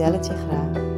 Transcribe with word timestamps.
vertel 0.00 0.18
het 0.18 0.26
je 0.26 0.34
graag. 0.34 0.88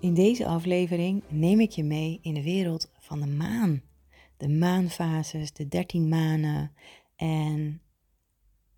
In 0.00 0.14
deze 0.14 0.46
aflevering 0.46 1.22
neem 1.28 1.60
ik 1.60 1.70
je 1.70 1.84
mee 1.84 2.18
in 2.22 2.34
de 2.34 2.42
wereld 2.42 2.90
van 2.98 3.20
de 3.20 3.26
maan. 3.26 3.82
De 4.36 4.48
maanfases, 4.48 5.52
de 5.52 5.68
13 5.68 6.08
manen 6.08 6.72
en 7.16 7.80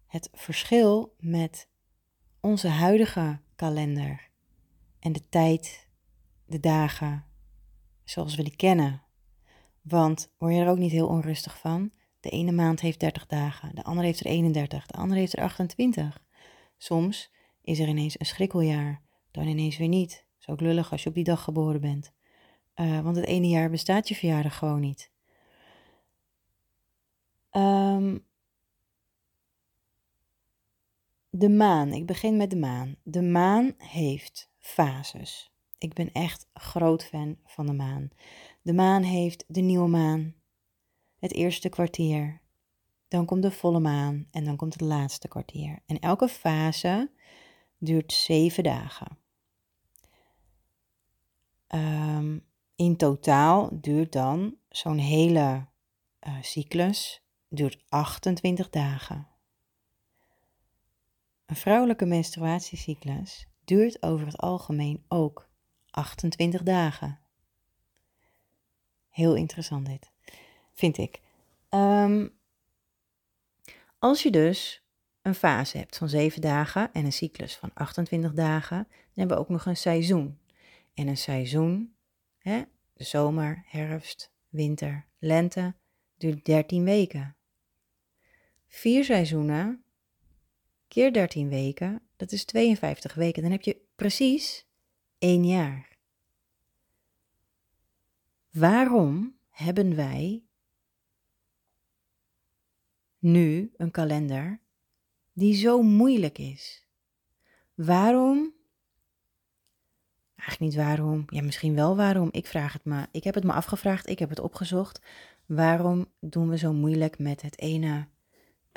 het 0.06 0.28
verschil 0.32 1.14
met 1.18 1.68
onze 2.40 2.68
huidige 2.68 3.40
kalender 3.56 4.26
en 5.06 5.12
de 5.12 5.28
tijd, 5.28 5.88
de 6.46 6.60
dagen 6.60 7.24
zoals 8.04 8.34
we 8.34 8.42
die 8.42 8.56
kennen. 8.56 9.02
Want 9.82 10.32
word 10.38 10.54
je 10.54 10.60
er 10.60 10.68
ook 10.68 10.78
niet 10.78 10.90
heel 10.90 11.06
onrustig 11.06 11.58
van? 11.58 11.90
De 12.20 12.30
ene 12.30 12.52
maand 12.52 12.80
heeft 12.80 13.00
30 13.00 13.26
dagen, 13.26 13.74
de 13.74 13.84
andere 13.84 14.06
heeft 14.06 14.20
er 14.20 14.26
31, 14.26 14.86
de 14.86 14.96
andere 14.96 15.20
heeft 15.20 15.36
er 15.36 15.42
28. 15.42 16.22
Soms 16.76 17.32
is 17.62 17.78
er 17.78 17.88
ineens 17.88 18.20
een 18.20 18.26
schrikkeljaar, 18.26 19.02
dan 19.30 19.46
ineens 19.46 19.76
weer 19.76 19.88
niet. 19.88 20.26
Zo 20.38 20.50
ook 20.52 20.60
lullig 20.60 20.92
als 20.92 21.02
je 21.02 21.08
op 21.08 21.14
die 21.14 21.24
dag 21.24 21.42
geboren 21.42 21.80
bent. 21.80 22.12
Uh, 22.76 23.00
want 23.00 23.16
het 23.16 23.26
ene 23.26 23.48
jaar 23.48 23.70
bestaat 23.70 24.08
je 24.08 24.14
verjaardag 24.14 24.58
gewoon 24.58 24.80
niet. 24.80 25.10
Um, 27.52 28.24
de 31.30 31.48
maan. 31.48 31.92
Ik 31.92 32.06
begin 32.06 32.36
met 32.36 32.50
de 32.50 32.56
maan. 32.56 32.96
De 33.02 33.22
maan 33.22 33.74
heeft 33.78 34.50
fases. 34.66 35.50
Ik 35.78 35.94
ben 35.94 36.12
echt 36.12 36.46
groot 36.54 37.04
fan 37.04 37.38
van 37.44 37.66
de 37.66 37.72
maan. 37.72 38.08
De 38.62 38.72
maan 38.72 39.02
heeft 39.02 39.44
de 39.48 39.60
nieuwe 39.60 39.88
maan, 39.88 40.34
het 41.18 41.32
eerste 41.32 41.68
kwartier. 41.68 42.40
Dan 43.08 43.24
komt 43.24 43.42
de 43.42 43.50
volle 43.50 43.80
maan 43.80 44.26
en 44.30 44.44
dan 44.44 44.56
komt 44.56 44.72
het 44.72 44.82
laatste 44.82 45.28
kwartier. 45.28 45.82
En 45.86 45.98
elke 45.98 46.28
fase 46.28 47.10
duurt 47.78 48.12
zeven 48.12 48.62
dagen. 48.62 49.18
Um, 51.68 52.44
in 52.76 52.96
totaal 52.96 53.68
duurt 53.80 54.12
dan 54.12 54.56
zo'n 54.68 54.98
hele 54.98 55.66
uh, 56.26 56.34
cyclus 56.42 57.22
duurt 57.48 57.84
28 57.88 58.70
dagen. 58.70 59.28
Een 61.46 61.56
vrouwelijke 61.56 62.04
menstruatiecyclus 62.04 63.48
duurt 63.66 64.02
over 64.02 64.26
het 64.26 64.38
algemeen 64.38 65.04
ook 65.08 65.48
28 65.90 66.62
dagen. 66.62 67.18
Heel 69.08 69.34
interessant 69.34 69.86
dit, 69.86 70.10
vind 70.72 70.98
ik. 70.98 71.20
Um, 71.70 72.34
als 73.98 74.22
je 74.22 74.30
dus 74.30 74.82
een 75.22 75.34
fase 75.34 75.78
hebt 75.78 75.96
van 75.96 76.08
7 76.08 76.40
dagen 76.40 76.92
en 76.92 77.04
een 77.04 77.12
cyclus 77.12 77.56
van 77.56 77.70
28 77.74 78.32
dagen, 78.32 78.86
dan 78.88 78.96
hebben 79.14 79.36
we 79.36 79.42
ook 79.42 79.48
nog 79.48 79.66
een 79.66 79.76
seizoen. 79.76 80.38
En 80.94 81.08
een 81.08 81.16
seizoen, 81.16 81.94
hè, 82.38 82.62
zomer, 82.94 83.64
herfst, 83.66 84.32
winter, 84.48 85.06
lente, 85.18 85.74
duurt 86.16 86.44
13 86.44 86.84
weken. 86.84 87.36
Vier 88.66 89.04
seizoenen 89.04 89.84
keer 90.88 91.12
13 91.12 91.48
weken, 91.48 92.05
dat 92.16 92.32
is 92.32 92.44
52 92.44 93.14
weken. 93.14 93.42
Dan 93.42 93.50
heb 93.50 93.62
je 93.62 93.80
precies 93.96 94.66
één 95.18 95.46
jaar. 95.46 95.98
Waarom 98.50 99.38
hebben 99.50 99.96
wij 99.96 100.42
nu 103.18 103.72
een 103.76 103.90
kalender 103.90 104.60
die 105.32 105.54
zo 105.54 105.82
moeilijk 105.82 106.38
is? 106.38 106.86
Waarom? 107.74 108.54
Eigenlijk 110.36 110.60
niet 110.60 110.84
waarom. 110.84 111.24
Ja, 111.28 111.42
misschien 111.42 111.74
wel 111.74 111.96
waarom. 111.96 112.28
Ik 112.32 112.46
vraag 112.46 112.72
het 112.72 112.84
me. 112.84 113.06
Ik 113.12 113.24
heb 113.24 113.34
het 113.34 113.44
me 113.44 113.52
afgevraagd. 113.52 114.08
Ik 114.08 114.18
heb 114.18 114.28
het 114.28 114.40
opgezocht. 114.40 115.00
Waarom 115.46 116.12
doen 116.20 116.48
we 116.48 116.58
zo 116.58 116.72
moeilijk 116.72 117.18
met 117.18 117.42
het 117.42 117.58
ene 117.58 118.08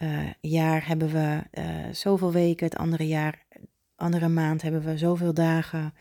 uh, 0.03 0.29
jaar 0.41 0.87
hebben 0.87 1.11
we 1.11 1.43
uh, 1.51 1.93
zoveel 1.93 2.31
weken, 2.31 2.65
het 2.65 2.77
andere 2.77 3.07
jaar, 3.07 3.45
andere 3.95 4.27
maand 4.27 4.61
hebben 4.61 4.83
we 4.83 4.97
zoveel 4.97 5.33
dagen. 5.33 5.93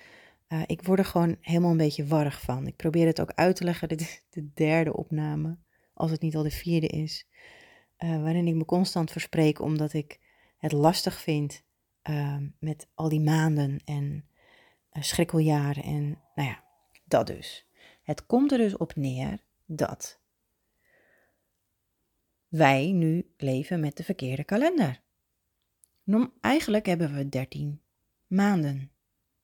Uh, 0.49 0.63
ik 0.67 0.83
word 0.83 0.99
er 0.99 1.05
gewoon 1.05 1.37
helemaal 1.41 1.71
een 1.71 1.77
beetje 1.77 2.07
warrig 2.07 2.41
van. 2.41 2.67
Ik 2.67 2.77
probeer 2.77 3.07
het 3.07 3.21
ook 3.21 3.33
uit 3.35 3.57
te 3.57 3.65
leggen. 3.65 3.89
Dit 3.89 4.01
is 4.01 4.25
de 4.31 4.51
derde 4.55 4.97
opname, 4.97 5.57
als 5.95 6.11
het 6.11 6.21
niet 6.21 6.37
al 6.37 6.43
de 6.43 6.51
vierde 6.51 6.87
is. 6.87 7.27
waarin 7.97 8.47
ik 8.47 8.55
me 8.55 8.65
constant 8.65 9.11
verspreek 9.11 9.61
omdat 9.61 9.93
ik 9.93 10.19
het 10.59 10.73
lastig 10.73 11.21
vind 11.21 11.63
met 12.59 12.89
al 12.95 13.09
die 13.09 13.21
maanden 13.21 13.81
en 13.85 14.25
schrikkeljaren 14.93 15.83
en 15.83 16.19
nou 16.35 16.49
ja, 16.49 16.65
dat 17.05 17.27
dus. 17.27 17.67
Het 18.03 18.27
komt 18.27 18.53
er 18.53 18.59
dus 18.59 18.77
op 18.77 18.97
neer 18.97 19.39
dat 19.67 20.21
wij 22.49 22.93
nu 22.93 23.31
leven 23.37 23.81
met 23.81 23.97
de 23.97 24.05
verkeerde 24.05 24.45
kalender. 24.45 25.01
Eigenlijk 26.41 26.87
hebben 26.87 27.15
we 27.15 27.29
13 27.29 27.81
maanden. 28.27 28.91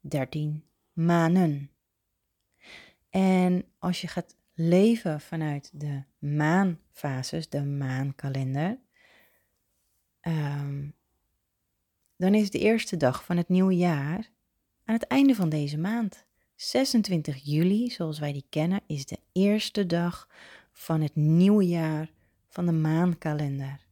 13 0.00 0.64
maanden. 0.92 1.70
En 3.10 3.64
als 3.78 4.00
je 4.00 4.08
gaat 4.08 4.36
leven 4.54 5.20
vanuit 5.20 5.70
de 5.72 6.02
maanfases, 6.18 7.48
de 7.48 7.64
maankalender, 7.64 8.78
um, 10.22 10.94
dan 12.16 12.34
is 12.34 12.50
de 12.50 12.58
eerste 12.58 12.96
dag 12.96 13.24
van 13.24 13.36
het 13.36 13.48
nieuwe 13.48 13.76
jaar 13.76 14.30
aan 14.84 14.94
het 14.94 15.06
einde 15.06 15.34
van 15.34 15.48
deze 15.48 15.78
maand. 15.78 16.24
26 16.54 17.36
juli, 17.36 17.90
zoals 17.90 18.18
wij 18.18 18.32
die 18.32 18.46
kennen, 18.48 18.80
is 18.86 19.06
de 19.06 19.18
eerste 19.32 19.86
dag 19.86 20.28
van 20.72 21.00
het 21.00 21.16
nieuwe 21.16 21.66
jaar 21.66 22.10
van 22.54 22.66
de 22.66 22.72
maankalender. 22.72 23.86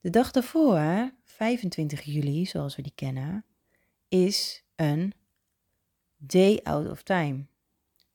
De 0.00 0.10
dag 0.10 0.30
daarvoor, 0.30 1.12
25 1.24 2.02
juli, 2.02 2.46
zoals 2.46 2.76
we 2.76 2.82
die 2.82 2.92
kennen, 2.94 3.44
is 4.08 4.64
een 4.76 5.12
day 6.16 6.60
out 6.62 6.90
of 6.90 7.02
time. 7.02 7.46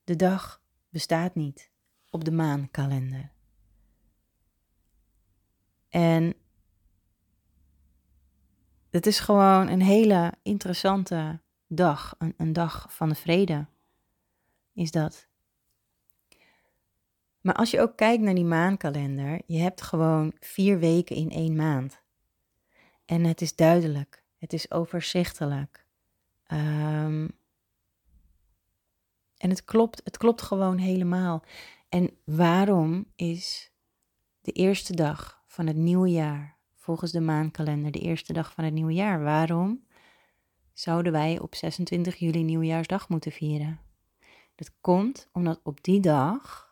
De 0.03 0.15
dag 0.15 0.61
bestaat 0.89 1.35
niet 1.35 1.71
op 2.09 2.23
de 2.23 2.31
maankalender. 2.31 3.31
En 5.89 6.33
het 8.89 9.05
is 9.05 9.19
gewoon 9.19 9.67
een 9.67 9.81
hele 9.81 10.33
interessante 10.41 11.41
dag, 11.67 12.15
een, 12.17 12.33
een 12.37 12.53
dag 12.53 12.93
van 12.93 13.09
de 13.09 13.15
vrede. 13.15 13.65
Is 14.73 14.91
dat. 14.91 15.31
Maar 17.43 17.55
als 17.55 17.71
je 17.71 17.81
ook 17.81 17.95
kijkt 17.95 18.23
naar 18.23 18.35
die 18.35 18.45
maankalender, 18.45 19.41
je 19.45 19.59
hebt 19.59 19.81
gewoon 19.81 20.33
vier 20.39 20.79
weken 20.79 21.15
in 21.15 21.29
één 21.29 21.55
maand. 21.55 22.01
En 23.05 23.23
het 23.23 23.41
is 23.41 23.55
duidelijk, 23.55 24.23
het 24.37 24.53
is 24.53 24.71
overzichtelijk. 24.71 25.85
Um, 26.47 27.31
en 29.37 29.49
het 29.49 29.63
klopt, 29.63 30.01
het 30.03 30.17
klopt 30.17 30.41
gewoon 30.41 30.77
helemaal. 30.77 31.43
En 31.89 32.17
waarom 32.25 33.05
is 33.15 33.71
de 34.41 34.51
eerste 34.51 34.95
dag 34.95 35.43
van 35.47 35.67
het 35.67 35.75
nieuwe 35.75 36.09
jaar, 36.09 36.57
volgens 36.75 37.11
de 37.11 37.21
maankalender, 37.21 37.91
de 37.91 37.99
eerste 37.99 38.33
dag 38.33 38.53
van 38.53 38.63
het 38.63 38.73
nieuwe 38.73 38.93
jaar, 38.93 39.23
waarom 39.23 39.85
zouden 40.73 41.11
wij 41.11 41.39
op 41.39 41.55
26 41.55 42.15
juli 42.15 42.43
nieuwjaarsdag 42.43 43.09
moeten 43.09 43.31
vieren? 43.31 43.79
Dat 44.55 44.71
komt 44.81 45.29
omdat 45.31 45.59
op 45.63 45.83
die 45.83 45.99
dag 45.99 46.62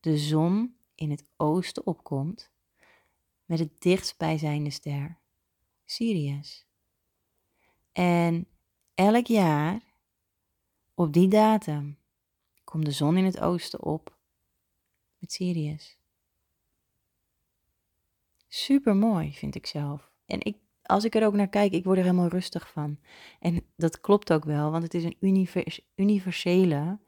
de 0.00 0.18
zon 0.18 0.76
in 0.94 1.10
het 1.10 1.24
oosten 1.36 1.86
opkomt 1.86 2.50
met 3.44 3.58
het 3.58 3.80
dichtstbijzijnde 3.80 4.70
ster, 4.70 5.18
Sirius. 5.84 6.66
En 7.92 8.46
elk 8.94 9.26
jaar 9.26 9.80
op 10.94 11.12
die 11.12 11.28
datum 11.28 11.98
komt 12.64 12.84
de 12.84 12.90
zon 12.90 13.16
in 13.16 13.24
het 13.24 13.40
oosten 13.40 13.82
op 13.82 14.16
met 15.18 15.32
Sirius. 15.32 15.98
Super 18.48 18.96
mooi, 18.96 19.32
vind 19.32 19.54
ik 19.54 19.66
zelf. 19.66 20.10
En 20.26 20.40
ik, 20.40 20.56
als 20.82 21.04
ik 21.04 21.14
er 21.14 21.26
ook 21.26 21.34
naar 21.34 21.48
kijk, 21.48 21.72
ik 21.72 21.84
word 21.84 21.98
er 21.98 22.04
helemaal 22.04 22.28
rustig 22.28 22.70
van. 22.70 22.98
En 23.40 23.62
dat 23.76 24.00
klopt 24.00 24.32
ook 24.32 24.44
wel, 24.44 24.70
want 24.70 24.82
het 24.82 24.94
is 24.94 25.04
een 25.04 25.16
univers 25.20 25.80
universele, 25.94 26.98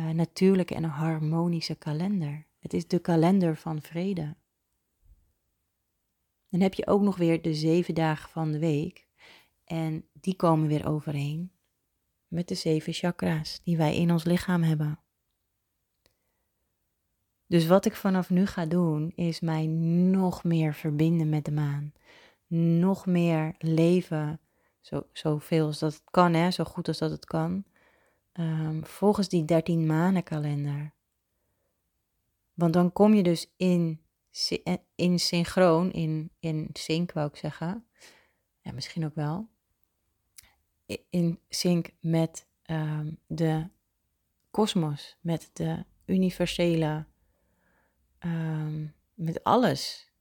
uh, 0.00 0.10
natuurlijke 0.10 0.74
en 0.74 0.84
harmonische 0.84 1.74
kalender. 1.74 2.46
Het 2.58 2.74
is 2.74 2.86
de 2.86 2.98
kalender 2.98 3.56
van 3.56 3.82
vrede. 3.82 4.36
Dan 6.48 6.60
heb 6.60 6.74
je 6.74 6.86
ook 6.86 7.02
nog 7.02 7.16
weer 7.16 7.42
de 7.42 7.54
zeven 7.54 7.94
dagen 7.94 8.30
van 8.30 8.52
de 8.52 8.58
week. 8.58 9.08
En 9.64 10.04
die 10.12 10.36
komen 10.36 10.68
weer 10.68 10.86
overeen 10.86 11.52
met 12.28 12.48
de 12.48 12.54
zeven 12.54 12.92
chakra's 12.92 13.60
die 13.64 13.76
wij 13.76 13.96
in 13.96 14.10
ons 14.10 14.24
lichaam 14.24 14.62
hebben. 14.62 14.98
Dus 17.46 17.66
wat 17.66 17.84
ik 17.84 17.94
vanaf 17.94 18.30
nu 18.30 18.46
ga 18.46 18.66
doen, 18.66 19.12
is 19.14 19.40
mij 19.40 19.66
nog 19.66 20.44
meer 20.44 20.74
verbinden 20.74 21.28
met 21.28 21.44
de 21.44 21.52
maan. 21.52 21.92
Nog 22.80 23.06
meer 23.06 23.54
leven, 23.58 24.40
zo, 24.80 25.06
zoveel 25.12 25.66
als 25.66 25.78
dat 25.78 25.92
het 25.92 26.02
kan, 26.10 26.34
hè, 26.34 26.50
zo 26.50 26.64
goed 26.64 26.88
als 26.88 26.98
dat 26.98 27.10
het 27.10 27.24
kan. 27.24 27.64
Um, 28.32 28.86
volgens 28.86 29.28
die 29.28 29.44
13 29.44 29.86
manenkalender. 29.86 30.92
Want 32.54 32.72
dan 32.72 32.92
kom 32.92 33.14
je 33.14 33.22
dus 33.22 33.52
in, 33.56 34.00
eh, 34.64 34.74
in 34.94 35.18
synchroon, 35.18 35.92
in, 35.92 36.30
in 36.38 36.68
sync 36.72 37.12
wou 37.12 37.28
ik 37.28 37.36
zeggen. 37.36 37.86
Ja, 38.60 38.72
misschien 38.72 39.04
ook 39.04 39.14
wel. 39.14 39.48
In 41.10 41.40
sync 41.48 41.90
met 42.00 42.46
um, 42.66 43.18
de 43.26 43.68
kosmos, 44.50 45.16
met 45.20 45.50
de 45.52 45.84
universele, 46.04 47.06
um, 48.18 48.94
met 49.14 49.44
alles. 49.44 50.12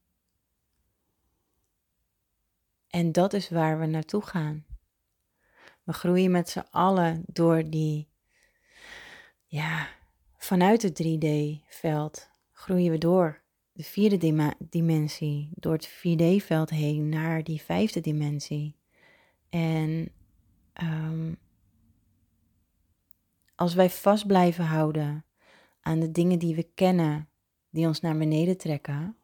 En 2.87 3.11
dat 3.11 3.33
is 3.33 3.49
waar 3.49 3.79
we 3.79 3.85
naartoe 3.85 4.21
gaan. 4.21 4.65
We 5.89 5.95
groeien 5.95 6.31
met 6.31 6.49
z'n 6.49 6.65
allen 6.71 7.23
door 7.27 7.69
die, 7.69 8.07
ja, 9.45 9.87
vanuit 10.37 10.81
het 10.81 11.03
3D-veld 11.03 12.29
groeien 12.51 12.91
we 12.91 12.97
door 12.97 13.41
de 13.71 13.83
vierde 13.83 14.53
dimensie, 14.59 15.49
door 15.55 15.73
het 15.73 15.89
4D-veld 15.89 16.69
heen 16.69 17.09
naar 17.09 17.43
die 17.43 17.61
vijfde 17.61 18.01
dimensie. 18.01 18.75
En 19.49 20.11
um, 20.83 21.37
als 23.55 23.73
wij 23.73 23.89
vast 23.89 24.27
blijven 24.27 24.65
houden 24.65 25.25
aan 25.81 25.99
de 25.99 26.11
dingen 26.11 26.39
die 26.39 26.55
we 26.55 26.69
kennen, 26.75 27.29
die 27.69 27.87
ons 27.87 28.01
naar 28.01 28.17
beneden 28.17 28.57
trekken, 28.57 29.17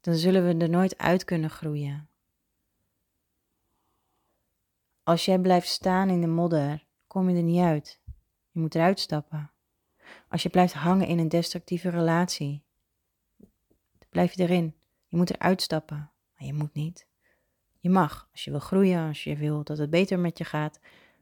dan 0.00 0.14
zullen 0.14 0.46
we 0.46 0.64
er 0.64 0.70
nooit 0.70 0.98
uit 0.98 1.24
kunnen 1.24 1.50
groeien. 1.50 2.09
Als 5.10 5.24
jij 5.24 5.38
blijft 5.38 5.68
staan 5.68 6.08
in 6.08 6.20
de 6.20 6.26
modder, 6.26 6.86
kom 7.06 7.30
je 7.30 7.36
er 7.36 7.42
niet 7.42 7.62
uit. 7.62 8.00
Je 8.50 8.60
moet 8.60 8.74
eruit 8.74 9.00
stappen. 9.00 9.50
Als 10.28 10.42
je 10.42 10.48
blijft 10.48 10.72
hangen 10.72 11.06
in 11.06 11.18
een 11.18 11.28
destructieve 11.28 11.88
relatie, 11.88 12.64
blijf 14.10 14.32
je 14.32 14.42
erin. 14.42 14.74
Je 15.06 15.16
moet 15.16 15.30
eruit 15.30 15.62
stappen, 15.62 16.10
maar 16.36 16.46
je 16.46 16.54
moet 16.54 16.74
niet. 16.74 17.06
Je 17.78 17.90
mag, 17.90 18.28
als 18.32 18.44
je 18.44 18.50
wil 18.50 18.60
groeien, 18.60 19.08
als 19.08 19.24
je 19.24 19.36
wil 19.36 19.64
dat 19.64 19.78
het 19.78 19.90
beter 19.90 20.18
met 20.18 20.38
je 20.38 20.44
gaat, 20.44 20.80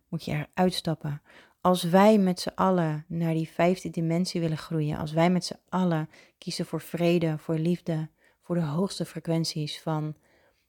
moet 0.09 0.25
je 0.25 0.33
eruit 0.33 0.75
stappen. 0.75 1.23
Als 1.61 1.83
wij 1.83 2.19
met 2.19 2.41
z'n 2.41 2.53
allen 2.55 3.05
naar 3.09 3.35
die 3.35 3.49
vijfde 3.49 3.91
dimensie 3.91 4.41
willen 4.41 4.59
groeien, 4.59 4.99
als 4.99 5.13
wij 5.13 5.31
met 5.31 5.45
z'n 5.45 5.61
allen 5.69 6.11
kiezen 6.39 6.67
voor 6.67 6.81
vrede, 6.81 7.39
voor 7.39 7.59
liefde, 7.59 8.09
voor 8.43 8.55
de 8.55 8.65
hoogste 8.65 9.05
frequenties 9.05 9.81
van, 9.81 10.15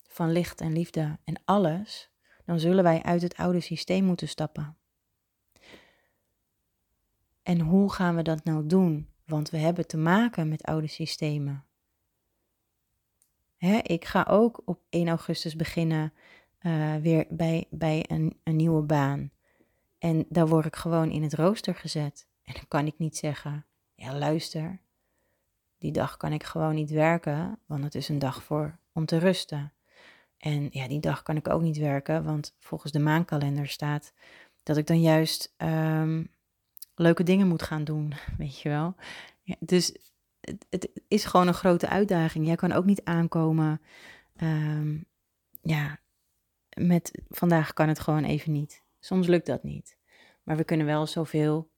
van 0.08 0.32
licht 0.32 0.62
en 0.62 0.74
liefde 0.74 1.18
en 1.24 1.42
alles, 1.46 2.09
dan 2.50 2.60
zullen 2.60 2.84
wij 2.84 3.04
uit 3.04 3.22
het 3.22 3.36
oude 3.36 3.60
systeem 3.60 4.04
moeten 4.04 4.28
stappen. 4.28 4.78
En 7.44 7.60
hoe 7.60 7.92
gaan 7.92 8.16
we 8.16 8.22
dat 8.22 8.44
nou 8.44 8.66
doen? 8.66 9.10
Want 9.26 9.50
we 9.50 9.58
hebben 9.58 9.88
te 9.88 9.98
maken 9.98 10.50
met 10.50 10.64
oude 10.64 10.88
systemen. 10.88 11.66
Hè, 13.58 13.78
ik 13.78 14.06
ga 14.06 14.26
ook 14.30 14.62
op 14.66 14.82
1 14.90 15.08
augustus 15.08 15.56
beginnen 15.56 16.14
uh, 16.62 16.96
weer 16.96 17.26
bij, 17.30 17.68
bij 17.70 18.06
een, 18.08 18.40
een 18.44 18.56
nieuwe 18.56 18.82
baan. 18.82 19.32
En 19.98 20.26
daar 20.30 20.48
word 20.48 20.66
ik 20.66 20.76
gewoon 20.76 21.12
in 21.12 21.24
het 21.24 21.34
rooster 21.34 21.76
gezet. 21.76 22.28
En 22.44 22.54
dan 22.54 22.68
kan 22.68 22.86
ik 22.88 22.98
niet 22.98 23.18
zeggen, 23.18 23.66
ja 23.96 24.18
luister, 24.18 24.82
die 25.78 25.92
dag 25.92 26.18
kan 26.18 26.34
ik 26.34 26.44
gewoon 26.44 26.76
niet 26.76 26.92
werken, 26.92 27.60
want 27.66 27.84
het 27.84 27.96
is 27.96 28.10
een 28.10 28.20
dag 28.20 28.44
voor 28.44 28.80
om 28.94 29.06
te 29.06 29.18
rusten. 29.18 29.74
En 30.40 30.68
ja, 30.72 30.88
die 30.88 31.00
dag 31.00 31.24
kan 31.24 31.36
ik 31.36 31.48
ook 31.48 31.62
niet 31.62 31.78
werken, 31.78 32.24
want 32.24 32.56
volgens 32.60 32.92
de 32.92 33.00
maankalender 33.00 33.68
staat 33.68 34.14
dat 34.64 34.78
ik 34.78 34.88
dan 34.88 35.02
juist 35.02 35.54
um, 35.58 36.32
leuke 36.96 37.24
dingen 37.24 37.48
moet 37.48 37.64
gaan 37.64 37.84
doen, 37.84 38.14
weet 38.38 38.60
je 38.60 38.70
wel. 38.70 38.96
Dus 39.60 39.98
het, 40.70 40.90
is 41.08 41.26
gewoon 41.26 41.48
een 41.48 41.54
grote 41.54 41.90
uitdaging. 41.90 42.46
Jij 42.46 42.56
kan 42.56 42.72
ook 42.72 42.86
niet 42.86 43.04
aankomen. 43.04 43.82
Um, 44.42 45.06
ja, 45.62 46.00
met 46.74 47.22
vandaag 47.30 47.74
kan 47.74 47.88
het 47.88 48.00
gewoon 48.00 48.24
even 48.24 48.52
niet. 48.52 48.84
Soms 49.00 49.28
lukt 49.28 49.46
dat 49.46 49.64
niet. 49.64 49.98
Maar 50.44 50.58
we 50.58 50.64
kunnen 50.64 50.86
wel 50.86 51.08
zoveel 51.08 51.70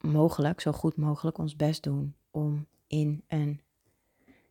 mogelijk, 0.00 0.60
zo 0.60 0.72
goed 0.72 0.96
mogelijk 0.96 1.38
ons 1.38 1.56
best 1.56 1.82
doen 1.82 2.16
om 2.30 2.66
in, 2.86 3.24
een, 3.28 3.60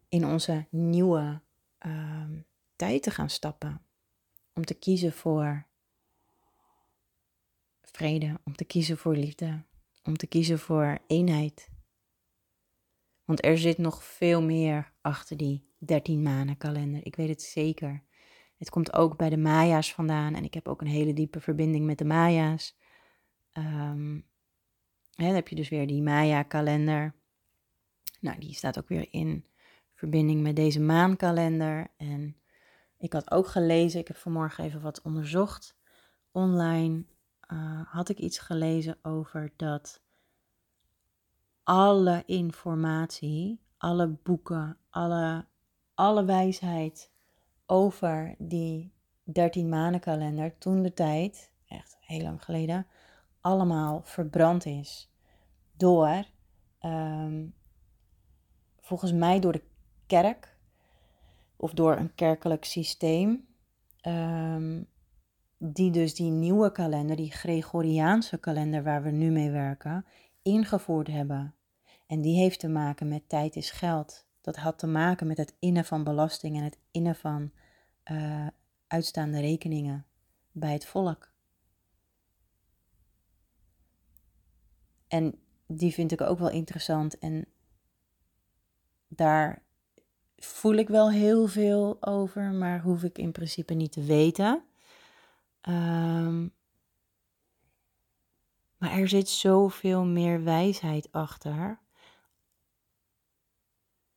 in 0.10 0.26
onze 0.26 0.66
nieuwe 0.70 1.42
um, 1.86 2.46
tijd 2.76 3.04
te 3.04 3.12
gaan 3.12 3.30
stappen. 3.30 3.82
Om 4.54 4.66
te 4.66 4.74
kiezen 4.74 5.14
voor 5.14 5.66
vrede, 7.82 8.40
om 8.44 8.56
te 8.56 8.66
kiezen 8.66 8.98
voor 8.98 9.16
liefde, 9.16 9.64
om 10.04 10.18
te 10.18 10.28
kiezen 10.28 10.60
voor 10.60 11.00
eenheid. 11.08 11.70
Want 13.26 13.46
er 13.46 13.58
zit 13.58 13.78
nog 13.78 14.04
veel 14.04 14.42
meer 14.42 14.94
achter 15.02 15.38
die 15.38 15.68
13 15.78 16.22
maanden 16.22 16.58
kalender. 16.58 17.06
Ik 17.06 17.16
weet 17.16 17.30
het 17.30 17.42
zeker. 17.42 18.04
Het 18.58 18.70
komt 18.70 18.94
ook 18.94 19.18
bij 19.18 19.30
de 19.30 19.38
Maya's 19.38 19.94
vandaan. 19.94 20.36
En 20.36 20.44
ik 20.44 20.54
heb 20.54 20.68
ook 20.68 20.82
een 20.82 20.88
hele 20.88 21.14
diepe 21.14 21.40
verbinding 21.40 21.86
met 21.86 21.98
de 21.98 22.06
Maya's. 22.06 22.78
Um, 23.54 24.26
hè, 25.16 25.26
dan 25.26 25.36
heb 25.36 25.48
je 25.48 25.56
dus 25.56 25.70
weer 25.70 25.88
die 25.88 26.02
Maya-kalender. 26.02 27.16
Nou, 28.20 28.40
die 28.40 28.54
staat 28.54 28.78
ook 28.78 28.88
weer 28.88 29.08
in 29.12 29.46
verbinding 29.94 30.42
met 30.42 30.56
deze 30.56 30.80
maankalender. 30.80 31.88
En 31.98 32.36
ik 33.04 33.14
had 33.14 33.32
ook 33.32 33.48
gelezen, 33.48 34.00
ik 34.00 34.08
heb 34.08 34.18
vanmorgen 34.18 34.64
even 34.64 34.82
wat 34.82 35.02
onderzocht 35.02 35.76
online. 36.32 37.04
Uh, 37.54 37.82
had 37.86 38.10
ik 38.10 38.20
iets 38.20 38.40
gelezen 38.40 38.98
over 39.02 39.54
dat 39.56 40.02
alle 41.64 42.24
informatie, 42.26 43.62
alle 43.78 44.08
boeken, 44.08 44.78
alle, 44.90 45.46
alle 45.94 46.26
wijsheid 46.26 47.12
over 47.66 48.36
die 48.38 48.94
13 49.24 49.70
manenkalender 49.70 50.58
toen 50.58 50.82
de 50.82 50.94
tijd, 50.94 51.52
echt 51.68 51.98
heel 52.00 52.22
lang 52.22 52.44
geleden, 52.44 52.88
allemaal 53.42 54.02
verbrand 54.04 54.66
is. 54.66 55.12
Door, 55.78 56.26
um, 56.82 57.56
volgens 58.80 59.12
mij 59.12 59.40
door 59.40 59.52
de 59.52 59.64
kerk 60.06 60.53
of 61.64 61.74
door 61.74 61.98
een 61.98 62.16
kerkelijk 62.16 62.66
systeem, 62.66 63.48
um, 64.08 64.88
die 65.58 65.92
dus 65.92 66.16
die 66.16 66.32
nieuwe 66.32 66.72
kalender, 66.72 67.16
die 67.16 67.32
Gregoriaanse 67.32 68.38
kalender 68.38 68.84
waar 68.84 69.04
we 69.04 69.10
nu 69.10 69.32
mee 69.32 69.52
werken, 69.52 70.06
ingevoerd 70.42 71.08
hebben. 71.08 71.56
En 72.08 72.22
die 72.22 72.38
heeft 72.38 72.60
te 72.60 72.68
maken 72.68 73.08
met 73.08 73.30
tijd 73.30 73.56
is 73.56 73.72
geld. 73.72 74.26
Dat 74.42 74.56
had 74.56 74.80
te 74.80 74.88
maken 74.88 75.28
met 75.28 75.38
het 75.38 75.56
innen 75.60 75.86
van 75.86 76.04
belasting 76.04 76.58
en 76.58 76.64
het 76.64 76.78
innen 76.92 77.16
van 77.16 77.52
uh, 78.12 78.48
uitstaande 78.88 79.40
rekeningen 79.40 80.06
bij 80.52 80.74
het 80.74 80.86
volk. 80.86 81.32
En 85.08 85.40
die 85.68 85.94
vind 85.94 86.12
ik 86.12 86.22
ook 86.22 86.40
wel 86.40 86.50
interessant. 86.50 87.20
En 87.20 87.46
daar 89.08 89.63
voel 90.46 90.74
ik 90.74 90.88
wel 90.88 91.12
heel 91.12 91.48
veel 91.48 91.98
over, 92.00 92.52
maar 92.52 92.82
hoef 92.82 93.04
ik 93.04 93.18
in 93.18 93.32
principe 93.32 93.74
niet 93.74 93.92
te 93.92 94.04
weten. 94.04 94.64
Um, 95.62 96.54
maar 98.78 98.92
er 98.92 99.08
zit 99.08 99.30
zoveel 99.30 100.06
meer 100.06 100.44
wijsheid 100.44 101.12
achter. 101.12 101.82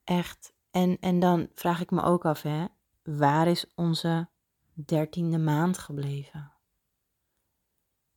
Echt. 0.04 0.54
En, 0.71 0.99
en 1.00 1.21
dan 1.21 1.49
vraag 1.54 1.80
ik 1.80 1.90
me 1.90 2.02
ook 2.02 2.25
af, 2.25 2.42
hè, 2.42 2.66
waar 3.02 3.47
is 3.47 3.66
onze 3.75 4.28
dertiende 4.73 5.38
maand 5.38 5.78
gebleven? 5.78 6.52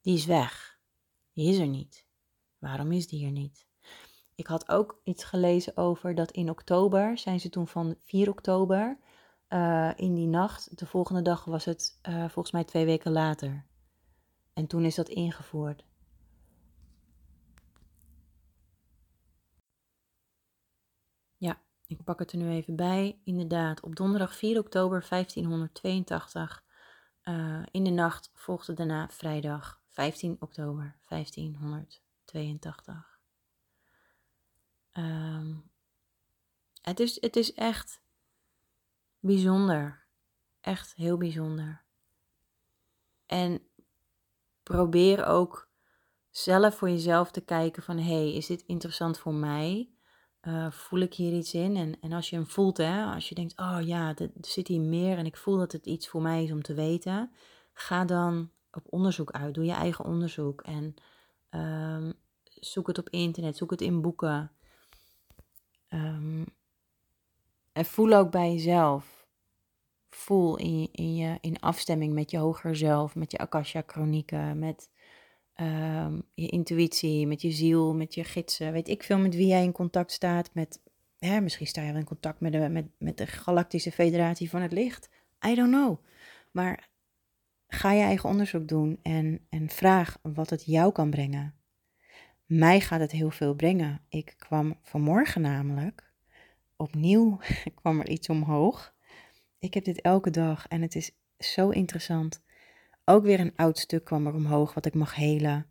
Die 0.02 0.14
is 0.14 0.26
weg. 0.26 0.80
Die 1.34 1.50
is 1.50 1.58
er 1.58 1.68
niet. 1.68 2.08
Waarom 2.58 2.92
is 2.92 3.08
die 3.08 3.26
er 3.26 3.32
niet? 3.32 3.69
Ik 4.40 4.48
had 4.48 4.70
ook 4.70 5.00
iets 5.04 5.24
gelezen 5.24 5.78
over 5.78 6.16
dat 6.16 6.32
in 6.32 6.50
oktober 6.50 7.18
zijn 7.18 7.40
ze 7.40 7.50
toen 7.50 7.68
van 7.68 7.96
4 8.04 8.30
oktober 8.30 8.98
uh, 9.50 9.92
in 9.96 10.14
die 10.14 10.28
nacht. 10.28 10.78
De 10.78 10.86
volgende 10.86 11.22
dag 11.22 11.46
was 11.46 11.66
het 11.66 12.00
uh, 12.10 12.20
volgens 12.20 12.52
mij 12.52 12.64
twee 12.64 12.86
weken 12.86 13.12
later. 13.12 13.66
En 14.54 14.68
toen 14.68 14.86
is 14.86 14.96
dat 14.96 15.10
ingevoerd. 15.10 15.86
Ja, 21.38 21.62
ik 21.88 22.04
pak 22.04 22.20
het 22.20 22.32
er 22.32 22.38
nu 22.38 22.50
even 22.50 22.76
bij. 22.76 23.20
Inderdaad, 23.24 23.82
op 23.82 23.96
donderdag 23.96 24.36
4 24.36 24.60
oktober 24.60 25.06
1582. 25.10 26.64
Uh, 27.24 27.62
in 27.72 27.84
de 27.84 27.90
nacht 27.90 28.32
volgde 28.34 28.74
daarna 28.74 29.10
vrijdag 29.10 29.82
15 29.88 30.38
oktober 30.40 30.96
1582. 31.08 33.19
Um, 34.94 35.72
het, 36.82 37.00
is, 37.00 37.22
het 37.22 37.36
is 37.36 37.54
echt 37.54 38.02
bijzonder. 39.20 40.08
Echt 40.62 40.96
heel 40.96 41.18
bijzonder. 41.18 41.84
En 43.26 43.62
probeer 44.64 45.26
ook 45.26 45.70
zelf 46.30 46.76
voor 46.76 46.90
jezelf 46.90 47.32
te 47.32 47.42
kijken 47.42 47.84
van... 47.84 47.98
hey, 47.98 48.34
is 48.34 48.46
dit 48.46 48.64
interessant 48.66 49.18
voor 49.18 49.34
mij? 49.34 49.90
Uh, 50.42 50.72
voel 50.72 51.00
ik 51.00 51.14
hier 51.14 51.34
iets 51.34 51.54
in? 51.54 51.76
En, 51.76 52.00
en 52.02 52.12
als 52.12 52.30
je 52.30 52.36
hem 52.36 52.48
voelt, 52.48 52.78
hè, 52.78 53.04
als 53.04 53.30
je 53.30 53.36
denkt... 53.36 53.60
oh 53.60 53.80
ja, 53.82 54.16
er 54.16 54.32
zit 54.42 54.68
hier 54.68 54.82
meer 54.82 55.18
en 55.18 55.26
ik 55.26 55.38
voel 55.38 55.58
dat 55.58 55.72
het 55.72 55.86
iets 55.86 56.08
voor 56.08 56.22
mij 56.22 56.44
is 56.44 56.52
om 56.52 56.62
te 56.62 56.74
weten... 56.74 57.32
ga 57.74 58.06
dan 58.06 58.52
op 58.72 58.86
onderzoek 58.90 59.32
uit. 59.32 59.54
Doe 59.54 59.66
je 59.66 59.72
eigen 59.72 60.06
onderzoek. 60.06 60.62
En 60.62 60.96
um, 61.50 62.14
zoek 62.46 62.88
het 62.88 62.98
op 62.98 63.10
internet, 63.10 63.58
zoek 63.58 63.72
het 63.72 63.82
in 63.82 64.02
boeken... 64.02 64.52
Um, 65.90 66.46
en 67.72 67.86
voel 67.86 68.14
ook 68.14 68.32
bij 68.32 68.52
jezelf. 68.52 69.28
Voel 70.10 70.58
in, 70.58 70.82
je, 70.82 70.90
in, 70.92 71.16
je, 71.16 71.38
in 71.42 71.60
afstemming 71.60 72.14
met 72.14 72.32
je 72.32 72.38
hoger 72.38 72.76
zelf, 72.76 73.16
met 73.16 73.32
je 73.32 73.38
Akasha-chronieken, 73.38 74.60
met 74.60 74.90
um, 75.56 76.24
je 76.34 76.48
intuïtie, 76.48 77.28
met 77.28 77.42
je 77.42 77.52
ziel, 77.52 77.96
met 77.96 78.14
je 78.14 78.24
gidsen. 78.24 78.72
Weet 78.72 78.88
ik 78.88 79.04
veel 79.04 79.18
met 79.18 79.36
wie 79.36 79.48
jij 79.48 79.64
in 79.64 79.72
contact 79.72 80.12
staat. 80.12 80.54
Met, 80.54 80.82
hè, 81.20 81.42
misschien 81.42 81.68
sta 81.68 81.82
je 81.82 81.92
wel 81.92 82.00
in 82.00 82.06
contact 82.06 82.40
met 82.40 82.52
de, 82.52 82.70
met, 82.70 82.88
met 82.98 83.18
de 83.18 83.28
Galactische 83.28 83.92
Federatie 83.92 84.50
van 84.50 84.62
het 84.62 84.72
Licht. 84.72 85.10
I 85.48 85.56
don't 85.56 85.72
know. 85.72 85.98
Maar 86.52 86.90
ga 87.68 87.92
je 87.92 88.04
eigen 88.04 88.30
onderzoek 88.30 88.68
doen 88.68 89.00
en, 89.02 89.46
en 89.50 89.70
vraag 89.70 90.18
wat 90.22 90.50
het 90.50 90.66
jou 90.66 90.92
kan 90.92 91.10
brengen. 91.10 91.59
Mij 92.50 92.82
gaat 92.82 93.00
het 93.00 93.12
heel 93.12 93.32
veel 93.32 93.54
brengen. 93.54 94.02
Ik 94.08 94.34
kwam 94.38 94.78
vanmorgen 94.82 95.42
namelijk, 95.42 96.12
opnieuw 96.76 97.40
kwam 97.80 98.00
er 98.00 98.10
iets 98.10 98.30
omhoog. 98.30 98.94
Ik 99.60 99.74
heb 99.74 99.84
dit 99.84 100.02
elke 100.02 100.30
dag 100.30 100.68
en 100.68 100.82
het 100.82 100.96
is 100.96 101.12
zo 101.38 101.70
interessant. 101.70 102.44
Ook 103.06 103.24
weer 103.24 103.40
een 103.40 103.56
oud 103.56 103.78
stuk 103.78 104.04
kwam 104.04 104.28
er 104.28 104.34
omhoog 104.34 104.74
wat 104.74 104.86
ik 104.86 104.94
mag 104.94 105.16
helen. 105.16 105.66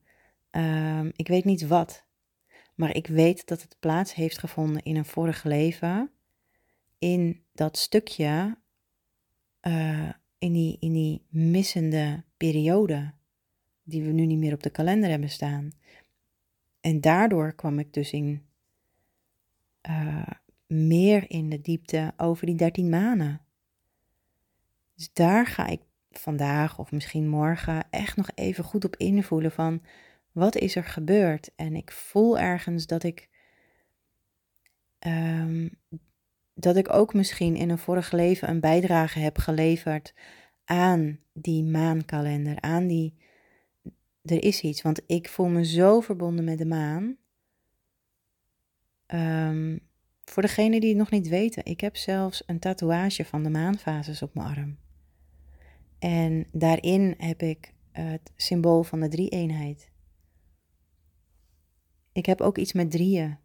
Um, 0.50 1.12
ik 1.16 1.28
weet 1.28 1.44
niet 1.44 1.66
wat, 1.66 2.06
maar 2.75 2.94
ik 2.94 3.06
weet 3.06 3.47
dat 3.47 3.62
het 3.62 3.76
plaats 3.78 4.14
heeft 4.14 4.38
gevonden 4.38 4.82
in 4.82 4.97
een 4.97 5.04
vorig 5.04 5.44
leven. 5.44 6.11
In 6.99 7.44
dat 7.52 7.76
stukje, 7.76 8.58
uh, 9.62 10.11
in, 10.38 10.52
die, 10.52 10.76
in 10.80 10.92
die 10.92 11.26
missende 11.28 12.25
periode, 12.37 13.12
die 13.82 14.02
we 14.02 14.11
nu 14.11 14.26
niet 14.26 14.38
meer 14.38 14.54
op 14.54 14.62
de 14.62 14.70
kalender 14.70 15.11
hebben 15.11 15.30
staan. 15.30 15.73
En 16.80 17.00
daardoor 17.00 17.52
kwam 17.52 17.78
ik 17.78 17.92
dus 17.92 18.12
in 18.12 18.47
uh, 19.88 20.26
meer 20.66 21.30
in 21.30 21.49
de 21.49 21.61
diepte 21.61 22.12
over 22.16 22.47
die 22.47 22.56
dertien 22.56 22.88
maanden. 22.88 23.40
Dus 24.94 25.12
daar 25.12 25.47
ga 25.47 25.66
ik 25.66 25.80
vandaag 26.11 26.78
of 26.78 26.92
misschien 26.92 27.28
morgen 27.28 27.90
echt 27.90 28.16
nog 28.16 28.30
even 28.35 28.64
goed 28.64 28.85
op 28.85 28.97
invoelen 28.97 29.52
van 29.52 29.82
wat 30.32 30.56
is 30.56 30.76
er 30.76 30.85
gebeurd. 30.85 31.50
En 31.56 31.76
ik 31.76 31.92
voel 31.92 32.38
ergens 32.38 32.87
dat 32.87 33.02
ik 33.02 33.28
um, 35.06 35.70
dat 36.54 36.76
ik 36.76 36.92
ook 36.92 37.14
misschien 37.14 37.56
in 37.56 37.70
een 37.70 37.78
vorig 37.78 38.12
leven 38.12 38.49
een 38.49 38.61
bijdrage 38.61 39.18
heb 39.18 39.38
geleverd 39.38 40.14
aan 40.64 41.18
die 41.32 41.64
maankalender, 41.64 42.61
aan 42.61 42.87
die 42.87 43.16
er 44.30 44.42
is 44.42 44.61
iets, 44.61 44.82
want 44.82 45.00
ik 45.06 45.28
voel 45.28 45.49
me 45.49 45.64
zo 45.64 46.00
verbonden 46.00 46.44
met 46.44 46.58
de 46.58 46.66
maan. 46.66 47.16
Um, 49.06 49.80
voor 50.25 50.42
degenen 50.42 50.80
die 50.80 50.88
het 50.88 50.99
nog 50.99 51.11
niet 51.11 51.28
weten, 51.28 51.64
ik 51.64 51.80
heb 51.80 51.97
zelfs 51.97 52.42
een 52.47 52.58
tatoeage 52.58 53.25
van 53.25 53.42
de 53.42 53.50
maanfases 53.50 54.23
op 54.23 54.35
mijn 54.35 54.47
arm. 54.47 54.78
En 55.99 56.47
daarin 56.52 57.14
heb 57.18 57.42
ik 57.42 57.75
het 57.90 58.32
symbool 58.37 58.82
van 58.82 59.00
de 59.00 59.08
drie-eenheid. 59.08 59.90
Ik 62.12 62.26
heb 62.26 62.40
ook 62.40 62.58
iets 62.58 62.73
met 62.73 62.90
drieën. 62.90 63.38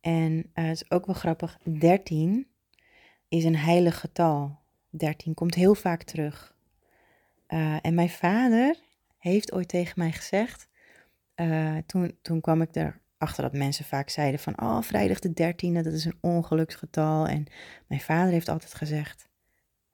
En 0.00 0.32
uh, 0.32 0.42
het 0.52 0.82
is 0.82 0.90
ook 0.90 1.06
wel 1.06 1.14
grappig, 1.14 1.58
13 1.78 2.46
is 3.28 3.44
een 3.44 3.56
heilig 3.56 4.00
getal. 4.00 4.58
13 4.90 5.34
komt 5.34 5.54
heel 5.54 5.74
vaak 5.74 6.02
terug. 6.02 6.54
Uh, 7.48 7.76
en 7.82 7.94
mijn 7.94 8.10
vader 8.10 8.76
heeft 9.20 9.52
ooit 9.52 9.68
tegen 9.68 9.94
mij 9.96 10.12
gezegd. 10.12 10.68
Uh, 11.36 11.76
toen, 11.86 12.18
toen 12.22 12.40
kwam 12.40 12.62
ik 12.62 12.76
erachter 12.76 13.42
dat 13.42 13.52
mensen 13.52 13.84
vaak 13.84 14.08
zeiden 14.08 14.40
van... 14.40 14.60
Oh, 14.62 14.82
vrijdag 14.82 15.18
de 15.18 15.32
dertiende, 15.32 15.82
dat 15.82 15.92
is 15.92 16.04
een 16.04 16.18
ongeluksgetal. 16.20 17.26
En 17.26 17.46
mijn 17.86 18.00
vader 18.00 18.32
heeft 18.32 18.48
altijd 18.48 18.74
gezegd... 18.74 19.28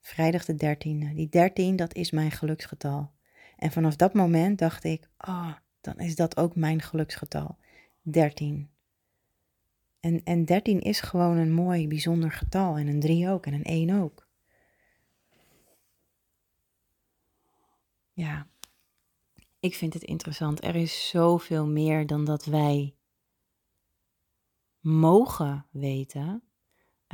Vrijdag 0.01 0.45
de 0.45 0.55
dertiende, 0.55 1.15
die 1.15 1.29
dertien, 1.29 1.77
dat 1.77 1.95
is 1.95 2.11
mijn 2.11 2.31
geluksgetal. 2.31 3.13
En 3.57 3.73
vanaf 3.73 3.97
dat 3.97 4.15
moment 4.15 4.59
dacht 4.59 4.85
ik... 4.85 5.09
Oh, 5.19 5.53
dan 5.81 5.99
is 5.99 6.17
dat 6.17 6.37
ook 6.37 6.57
mijn 6.57 6.83
geluksgetal. 6.83 7.57
13. 8.03 8.71
En, 10.01 10.21
en 10.25 10.45
13 10.45 10.81
is 10.81 11.01
gewoon 11.01 11.37
een 11.37 11.53
mooi, 11.53 11.89
bijzonder 11.89 12.33
getal. 12.33 12.77
En 12.77 12.87
een 12.87 13.01
3 13.01 13.29
ook. 13.29 13.47
En 13.47 13.53
een 13.53 13.65
1 13.65 14.01
ook. 14.03 14.29
Ja, 18.13 18.47
ik 19.67 19.75
vind 19.75 19.95
het 19.95 20.03
interessant. 20.03 20.65
Er 20.65 20.77
is 20.77 21.09
zoveel 21.09 21.67
meer 21.67 22.07
dan 22.07 22.25
dat 22.25 22.45
wij 22.45 22.95
mogen 24.81 25.67
weten. 25.71 26.43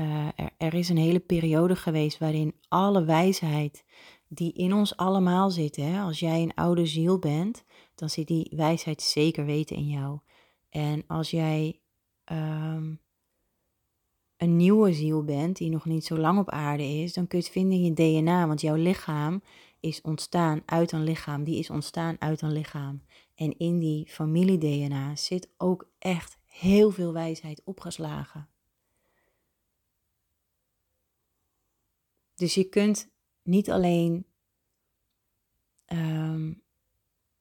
Uh, 0.01 0.29
er, 0.57 0.75
is 0.75 0.89
een 0.89 0.97
hele 0.97 1.21
periode 1.21 1.77
geweest 1.77 2.19
waarin 2.19 2.55
alle 2.69 3.05
wijsheid 3.05 3.85
die 4.29 4.53
in 4.53 4.73
ons 4.73 4.97
allemaal 4.97 5.51
zit, 5.51 5.77
hè, 5.77 6.01
als 6.01 6.21
jij 6.21 6.43
een 6.43 6.55
oude 6.55 6.87
ziel 6.87 7.19
bent, 7.19 7.65
dan 7.95 8.11
zit 8.11 8.27
die 8.27 8.53
wijsheid 8.57 9.03
zeker 9.03 9.45
weten 9.45 9.77
in 9.77 9.89
jou. 9.89 10.19
En 10.69 11.05
als 11.07 11.31
jij 11.31 11.81
um, 12.33 13.01
een 14.37 14.57
nieuwe 14.57 14.93
ziel 14.93 15.25
bent, 15.25 15.57
die 15.57 15.71
nog 15.71 15.85
niet 15.85 16.05
zo 16.05 16.17
lang 16.17 16.39
op 16.39 16.51
aarde 16.51 16.85
is, 16.85 17.13
dan 17.13 17.27
kun 17.27 17.39
je 17.39 17.45
het 17.45 17.53
vinden 17.53 17.79
in 17.79 17.85
je 17.85 17.93
DNA, 17.93 18.47
want 18.47 18.61
jouw 18.61 18.75
lichaam 18.75 19.43
is 19.83 20.01
ontstaan 20.01 20.63
uit 20.67 20.93
een 20.93 21.03
lichaam, 21.03 21.45
die 21.45 21.59
is 21.59 21.71
ontstaan 21.71 22.17
uit 22.19 22.43
een 22.43 22.53
lichaam. 22.53 23.03
En 23.35 23.59
in 23.59 23.79
die 23.79 24.09
familie-DNA 24.09 25.17
zit 25.17 25.49
ook 25.57 25.91
echt 25.99 26.39
heel 26.45 26.91
veel 26.91 27.13
wijsheid 27.13 27.63
opgeslagen. 27.65 28.49
Dus 32.35 32.55
je 32.55 32.65
kunt 32.65 33.11
niet 33.43 33.71
alleen. 33.71 34.27
Um, 35.87 36.63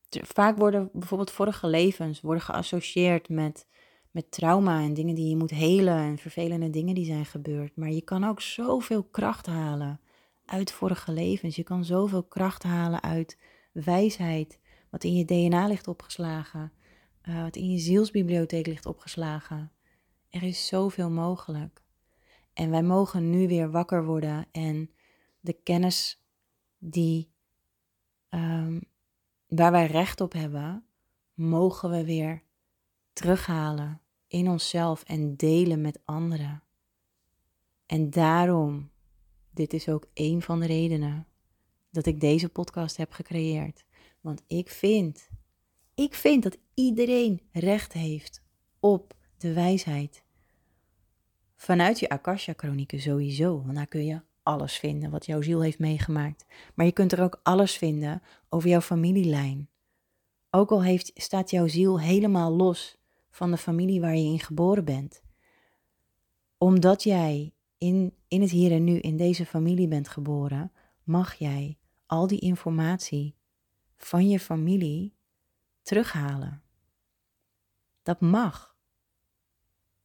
vaak 0.09 0.57
worden 0.57 0.89
bijvoorbeeld 0.93 1.31
vorige 1.31 1.67
levens 1.67 2.21
worden 2.21 2.43
geassocieerd 2.43 3.29
met, 3.29 3.67
met 4.11 4.31
trauma 4.31 4.81
en 4.81 4.93
dingen 4.93 5.15
die 5.15 5.29
je 5.29 5.37
moet 5.37 5.49
helen 5.49 5.97
en 5.97 6.17
vervelende 6.17 6.69
dingen 6.69 6.95
die 6.95 7.05
zijn 7.05 7.25
gebeurd. 7.25 7.75
Maar 7.75 7.91
je 7.91 8.01
kan 8.01 8.23
ook 8.23 8.41
zoveel 8.41 9.03
kracht 9.03 9.45
halen 9.45 9.99
uit 10.51 10.71
vorige 10.71 11.11
levens. 11.11 11.55
Je 11.55 11.63
kan 11.63 11.85
zoveel 11.85 12.23
kracht 12.23 12.63
halen 12.63 13.01
uit 13.01 13.37
wijsheid, 13.71 14.59
wat 14.89 15.03
in 15.03 15.15
je 15.15 15.25
DNA 15.25 15.67
ligt 15.67 15.87
opgeslagen, 15.87 16.71
uh, 17.23 17.41
wat 17.41 17.55
in 17.55 17.71
je 17.71 17.77
zielsbibliotheek 17.77 18.65
ligt 18.67 18.85
opgeslagen. 18.85 19.71
Er 20.29 20.43
is 20.43 20.67
zoveel 20.67 21.09
mogelijk. 21.09 21.83
En 22.53 22.69
wij 22.69 22.83
mogen 22.83 23.29
nu 23.29 23.47
weer 23.47 23.71
wakker 23.71 24.05
worden 24.05 24.45
en 24.51 24.89
de 25.39 25.53
kennis 25.53 26.23
die, 26.77 27.31
um, 28.29 28.81
waar 29.47 29.71
wij 29.71 29.85
recht 29.85 30.21
op 30.21 30.33
hebben, 30.33 30.85
mogen 31.33 31.89
we 31.89 32.05
weer 32.05 32.43
terughalen 33.13 34.01
in 34.27 34.49
onszelf 34.49 35.03
en 35.03 35.35
delen 35.35 35.81
met 35.81 35.99
anderen. 36.05 36.63
En 37.85 38.09
daarom 38.09 38.90
dit 39.53 39.73
is 39.73 39.89
ook 39.89 40.05
een 40.13 40.41
van 40.41 40.59
de 40.59 40.65
redenen 40.65 41.27
dat 41.91 42.05
ik 42.05 42.19
deze 42.19 42.49
podcast 42.49 42.97
heb 42.97 43.11
gecreëerd. 43.11 43.85
Want 44.21 44.43
ik 44.47 44.69
vind 44.69 45.29
Ik 45.95 46.15
vind 46.15 46.43
dat 46.43 46.57
iedereen 46.73 47.41
recht 47.51 47.93
heeft 47.93 48.41
op 48.79 49.13
de 49.37 49.53
wijsheid. 49.53 50.23
Vanuit 51.55 51.99
je 51.99 52.09
Akasha-chronieken 52.09 52.99
sowieso, 52.99 53.61
want 53.61 53.75
daar 53.75 53.87
kun 53.87 54.05
je 54.05 54.21
alles 54.43 54.77
vinden 54.77 55.11
wat 55.11 55.25
jouw 55.25 55.41
ziel 55.41 55.61
heeft 55.61 55.79
meegemaakt. 55.79 56.45
Maar 56.73 56.85
je 56.85 56.91
kunt 56.91 57.11
er 57.11 57.23
ook 57.23 57.39
alles 57.43 57.77
vinden 57.77 58.21
over 58.49 58.69
jouw 58.69 58.81
familielijn. 58.81 59.69
Ook 60.49 60.71
al 60.71 60.83
heeft, 60.83 61.11
staat 61.15 61.49
jouw 61.49 61.67
ziel 61.67 61.99
helemaal 61.99 62.51
los 62.51 62.97
van 63.29 63.51
de 63.51 63.57
familie 63.57 64.01
waar 64.01 64.15
je 64.15 64.23
in 64.23 64.39
geboren 64.39 64.85
bent. 64.85 65.21
Omdat 66.57 67.03
jij 67.03 67.53
in, 67.81 68.15
in 68.27 68.41
het 68.41 68.49
hier 68.49 68.71
en 68.71 68.83
nu 68.83 68.99
in 68.99 69.17
deze 69.17 69.45
familie 69.45 69.87
bent 69.87 70.07
geboren, 70.07 70.71
mag 71.03 71.33
jij 71.33 71.77
al 72.05 72.27
die 72.27 72.39
informatie 72.39 73.35
van 73.95 74.29
je 74.29 74.39
familie 74.39 75.15
terughalen. 75.81 76.63
Dat 78.03 78.21
mag. 78.21 78.77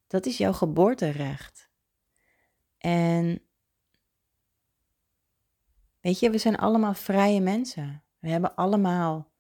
Dat 0.06 0.26
is 0.26 0.38
jouw 0.38 0.52
geboorterecht. 0.52 1.71
En 2.78 3.42
weet 6.00 6.18
je, 6.18 6.30
we 6.30 6.38
zijn 6.38 6.56
allemaal 6.56 6.95
vrije 6.95 7.40
mensen. 7.40 8.02
We 8.18 8.28
hebben 8.28 8.54
allemaal 8.54 9.33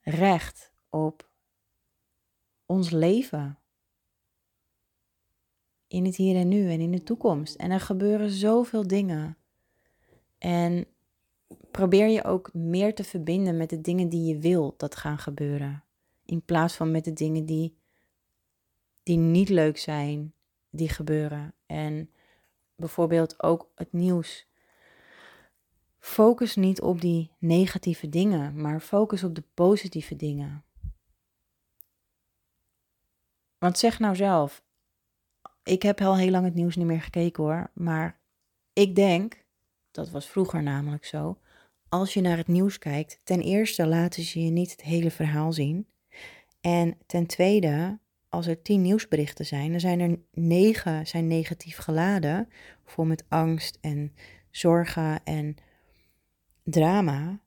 recht 0.00 0.72
op 0.88 1.30
ons 2.66 2.90
leven. 2.90 3.59
In 5.90 6.04
het 6.04 6.16
hier 6.16 6.36
en 6.36 6.48
nu 6.48 6.70
en 6.70 6.80
in 6.80 6.90
de 6.90 7.02
toekomst. 7.02 7.54
En 7.54 7.70
er 7.70 7.80
gebeuren 7.80 8.30
zoveel 8.30 8.86
dingen. 8.86 9.36
En 10.38 10.86
probeer 11.70 12.06
je 12.06 12.24
ook 12.24 12.54
meer 12.54 12.94
te 12.94 13.04
verbinden 13.04 13.56
met 13.56 13.70
de 13.70 13.80
dingen 13.80 14.08
die 14.08 14.34
je 14.34 14.38
wil 14.38 14.74
dat 14.76 14.96
gaan 14.96 15.18
gebeuren. 15.18 15.84
In 16.24 16.42
plaats 16.42 16.74
van 16.74 16.90
met 16.90 17.04
de 17.04 17.12
dingen 17.12 17.46
die, 17.46 17.76
die 19.02 19.16
niet 19.16 19.48
leuk 19.48 19.78
zijn, 19.78 20.34
die 20.70 20.88
gebeuren. 20.88 21.54
En 21.66 22.10
bijvoorbeeld 22.76 23.42
ook 23.42 23.70
het 23.74 23.92
nieuws. 23.92 24.46
Focus 25.98 26.56
niet 26.56 26.80
op 26.80 27.00
die 27.00 27.30
negatieve 27.38 28.08
dingen, 28.08 28.60
maar 28.60 28.80
focus 28.80 29.24
op 29.24 29.34
de 29.34 29.44
positieve 29.54 30.16
dingen. 30.16 30.64
Want 33.58 33.78
zeg 33.78 33.98
nou 33.98 34.16
zelf, 34.16 34.62
ik 35.62 35.82
heb 35.82 36.00
al 36.00 36.16
heel 36.16 36.30
lang 36.30 36.44
het 36.44 36.54
nieuws 36.54 36.76
niet 36.76 36.86
meer 36.86 37.02
gekeken 37.02 37.42
hoor, 37.42 37.70
maar 37.74 38.20
ik 38.72 38.94
denk, 38.94 39.44
dat 39.90 40.10
was 40.10 40.28
vroeger 40.28 40.62
namelijk 40.62 41.04
zo, 41.04 41.38
als 41.88 42.14
je 42.14 42.20
naar 42.20 42.36
het 42.36 42.48
nieuws 42.48 42.78
kijkt, 42.78 43.20
ten 43.24 43.40
eerste 43.40 43.86
laten 43.86 44.22
ze 44.22 44.44
je 44.44 44.50
niet 44.50 44.70
het 44.70 44.82
hele 44.82 45.10
verhaal 45.10 45.52
zien. 45.52 45.86
En 46.60 46.98
ten 47.06 47.26
tweede, 47.26 47.98
als 48.28 48.46
er 48.46 48.62
tien 48.62 48.82
nieuwsberichten 48.82 49.46
zijn, 49.46 49.70
dan 49.70 49.80
zijn 49.80 50.00
er 50.00 50.18
negen 50.32 51.06
zijn 51.06 51.26
negatief 51.26 51.76
geladen, 51.76 52.48
vol 52.84 53.04
met 53.04 53.24
angst 53.28 53.78
en 53.80 54.14
zorgen 54.50 55.24
en 55.24 55.56
drama. 56.64 57.40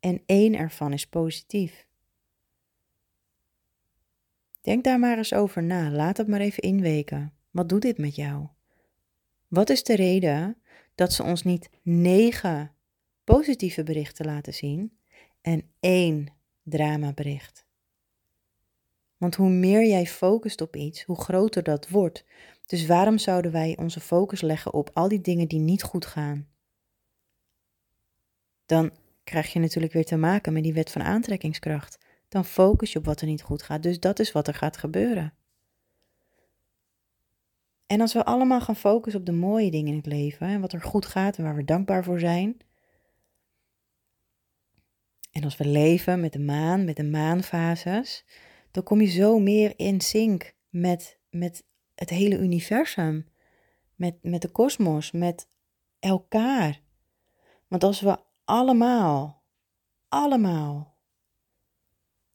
En 0.00 0.22
één 0.26 0.54
ervan 0.54 0.92
is 0.92 1.06
positief. 1.06 1.86
Denk 4.64 4.84
daar 4.84 4.98
maar 4.98 5.16
eens 5.16 5.34
over 5.34 5.62
na. 5.62 5.90
Laat 5.90 6.16
het 6.16 6.28
maar 6.28 6.40
even 6.40 6.62
inweken. 6.62 7.32
Wat 7.50 7.68
doet 7.68 7.82
dit 7.82 7.98
met 7.98 8.14
jou? 8.14 8.46
Wat 9.48 9.70
is 9.70 9.82
de 9.82 9.94
reden 9.94 10.56
dat 10.94 11.12
ze 11.12 11.22
ons 11.22 11.42
niet 11.42 11.70
negen 11.82 12.72
positieve 13.24 13.82
berichten 13.82 14.26
laten 14.26 14.54
zien 14.54 14.98
en 15.40 15.62
één 15.80 16.28
dramabericht? 16.62 17.66
Want 19.16 19.34
hoe 19.34 19.50
meer 19.50 19.86
jij 19.86 20.06
focust 20.06 20.60
op 20.60 20.76
iets, 20.76 21.02
hoe 21.02 21.20
groter 21.20 21.62
dat 21.62 21.88
wordt. 21.88 22.24
Dus 22.66 22.86
waarom 22.86 23.18
zouden 23.18 23.52
wij 23.52 23.76
onze 23.78 24.00
focus 24.00 24.40
leggen 24.40 24.72
op 24.72 24.90
al 24.92 25.08
die 25.08 25.20
dingen 25.20 25.48
die 25.48 25.60
niet 25.60 25.82
goed 25.82 26.06
gaan? 26.06 26.48
Dan 28.66 28.90
krijg 29.24 29.52
je 29.52 29.58
natuurlijk 29.58 29.92
weer 29.92 30.04
te 30.04 30.16
maken 30.16 30.52
met 30.52 30.62
die 30.62 30.74
wet 30.74 30.90
van 30.90 31.02
aantrekkingskracht. 31.02 32.03
Dan 32.34 32.44
focus 32.44 32.92
je 32.92 32.98
op 32.98 33.04
wat 33.04 33.20
er 33.20 33.26
niet 33.26 33.42
goed 33.42 33.62
gaat. 33.62 33.82
Dus 33.82 34.00
dat 34.00 34.18
is 34.18 34.32
wat 34.32 34.48
er 34.48 34.54
gaat 34.54 34.76
gebeuren. 34.76 35.34
En 37.86 38.00
als 38.00 38.12
we 38.12 38.24
allemaal 38.24 38.60
gaan 38.60 38.76
focussen 38.76 39.20
op 39.20 39.26
de 39.26 39.32
mooie 39.32 39.70
dingen 39.70 39.90
in 39.90 39.96
het 39.96 40.06
leven 40.06 40.46
en 40.46 40.60
wat 40.60 40.72
er 40.72 40.82
goed 40.82 41.06
gaat 41.06 41.36
en 41.36 41.44
waar 41.44 41.56
we 41.56 41.64
dankbaar 41.64 42.04
voor 42.04 42.18
zijn. 42.18 42.56
En 45.32 45.44
als 45.44 45.56
we 45.56 45.66
leven 45.66 46.20
met 46.20 46.32
de 46.32 46.38
maan, 46.38 46.84
met 46.84 46.96
de 46.96 47.04
maanfases, 47.04 48.24
dan 48.70 48.82
kom 48.82 49.00
je 49.00 49.06
zo 49.06 49.38
meer 49.38 49.72
in 49.76 50.00
sync 50.00 50.54
met, 50.68 51.18
met 51.30 51.64
het 51.94 52.10
hele 52.10 52.38
universum, 52.38 53.28
met, 53.94 54.18
met 54.22 54.42
de 54.42 54.50
kosmos, 54.50 55.12
met 55.12 55.48
elkaar. 55.98 56.80
Want 57.68 57.84
als 57.84 58.00
we 58.00 58.18
allemaal, 58.44 59.42
allemaal 60.08 60.93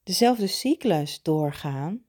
dezelfde 0.10 0.48
cyclus 0.48 1.22
doorgaan, 1.22 2.02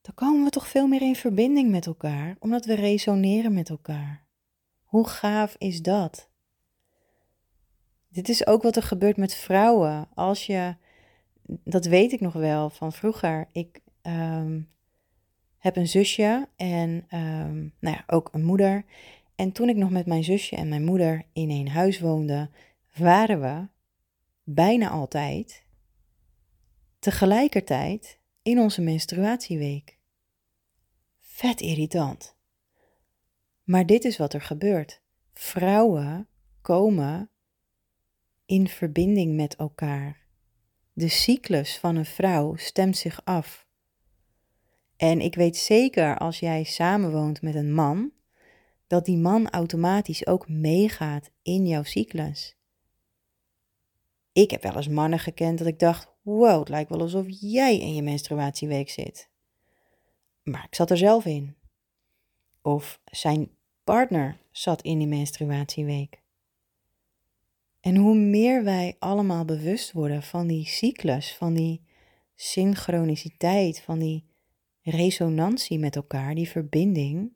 dan 0.00 0.14
komen 0.14 0.44
we 0.44 0.50
toch 0.50 0.68
veel 0.68 0.86
meer 0.86 1.02
in 1.02 1.16
verbinding 1.16 1.70
met 1.70 1.86
elkaar, 1.86 2.36
omdat 2.38 2.64
we 2.64 2.74
resoneren 2.74 3.54
met 3.54 3.68
elkaar. 3.68 4.26
Hoe 4.84 5.08
gaaf 5.08 5.54
is 5.58 5.82
dat? 5.82 6.30
Dit 8.08 8.28
is 8.28 8.46
ook 8.46 8.62
wat 8.62 8.76
er 8.76 8.82
gebeurt 8.82 9.16
met 9.16 9.34
vrouwen. 9.34 10.08
Als 10.14 10.46
je, 10.46 10.76
dat 11.64 11.86
weet 11.86 12.12
ik 12.12 12.20
nog 12.20 12.32
wel 12.32 12.70
van 12.70 12.92
vroeger. 12.92 13.48
Ik 13.52 13.80
ehm, 14.02 14.60
heb 15.58 15.76
een 15.76 15.88
zusje 15.88 16.48
en 16.56 16.90
um, 16.90 17.74
nou 17.80 17.96
ja, 17.96 18.04
ook 18.06 18.28
een 18.32 18.44
moeder. 18.44 18.84
En 19.34 19.52
toen 19.52 19.68
ik 19.68 19.76
nog 19.76 19.90
met 19.90 20.06
mijn 20.06 20.24
zusje 20.24 20.56
en 20.56 20.68
mijn 20.68 20.84
moeder 20.84 21.22
in 21.32 21.50
een 21.50 21.68
huis 21.68 22.00
woonde, 22.00 22.50
waren 22.94 23.40
we 23.40 23.68
bijna 24.44 24.88
altijd 24.88 25.64
tegelijkertijd 27.06 28.18
in 28.42 28.58
onze 28.58 28.82
menstruatieweek. 28.82 29.98
Vet 31.20 31.60
irritant. 31.60 32.36
Maar 33.64 33.86
dit 33.86 34.04
is 34.04 34.16
wat 34.16 34.32
er 34.32 34.40
gebeurt. 34.40 35.02
Vrouwen 35.34 36.28
komen 36.62 37.30
in 38.46 38.68
verbinding 38.68 39.36
met 39.36 39.56
elkaar. 39.56 40.20
De 40.92 41.08
cyclus 41.08 41.78
van 41.78 41.96
een 41.96 42.04
vrouw 42.04 42.56
stemt 42.56 42.96
zich 42.96 43.24
af. 43.24 43.66
En 44.96 45.20
ik 45.20 45.34
weet 45.34 45.56
zeker 45.56 46.18
als 46.18 46.38
jij 46.38 46.64
samenwoont 46.64 47.42
met 47.42 47.54
een 47.54 47.72
man, 47.72 48.12
dat 48.86 49.04
die 49.04 49.18
man 49.18 49.50
automatisch 49.50 50.26
ook 50.26 50.48
meegaat 50.48 51.30
in 51.42 51.66
jouw 51.66 51.82
cyclus. 51.82 52.56
Ik 54.32 54.50
heb 54.50 54.62
wel 54.62 54.76
eens 54.76 54.88
mannen 54.88 55.18
gekend 55.18 55.58
dat 55.58 55.66
ik 55.66 55.78
dacht: 55.78 56.14
wow, 56.26 56.58
het 56.58 56.68
lijkt 56.68 56.90
wel 56.90 57.00
alsof 57.00 57.26
jij 57.28 57.78
in 57.78 57.94
je 57.94 58.02
menstruatieweek 58.02 58.90
zit. 58.90 59.28
Maar 60.42 60.64
ik 60.64 60.74
zat 60.74 60.90
er 60.90 60.96
zelf 60.96 61.24
in. 61.24 61.56
Of 62.62 63.00
zijn 63.04 63.50
partner 63.84 64.38
zat 64.50 64.82
in 64.82 64.98
die 64.98 65.06
menstruatieweek. 65.06 66.22
En 67.80 67.96
hoe 67.96 68.14
meer 68.14 68.64
wij 68.64 68.96
allemaal 68.98 69.44
bewust 69.44 69.92
worden 69.92 70.22
van 70.22 70.46
die 70.46 70.66
cyclus, 70.66 71.34
van 71.34 71.54
die 71.54 71.82
synchroniciteit, 72.34 73.80
van 73.80 73.98
die 73.98 74.24
resonantie 74.82 75.78
met 75.78 75.96
elkaar, 75.96 76.34
die 76.34 76.48
verbinding, 76.48 77.32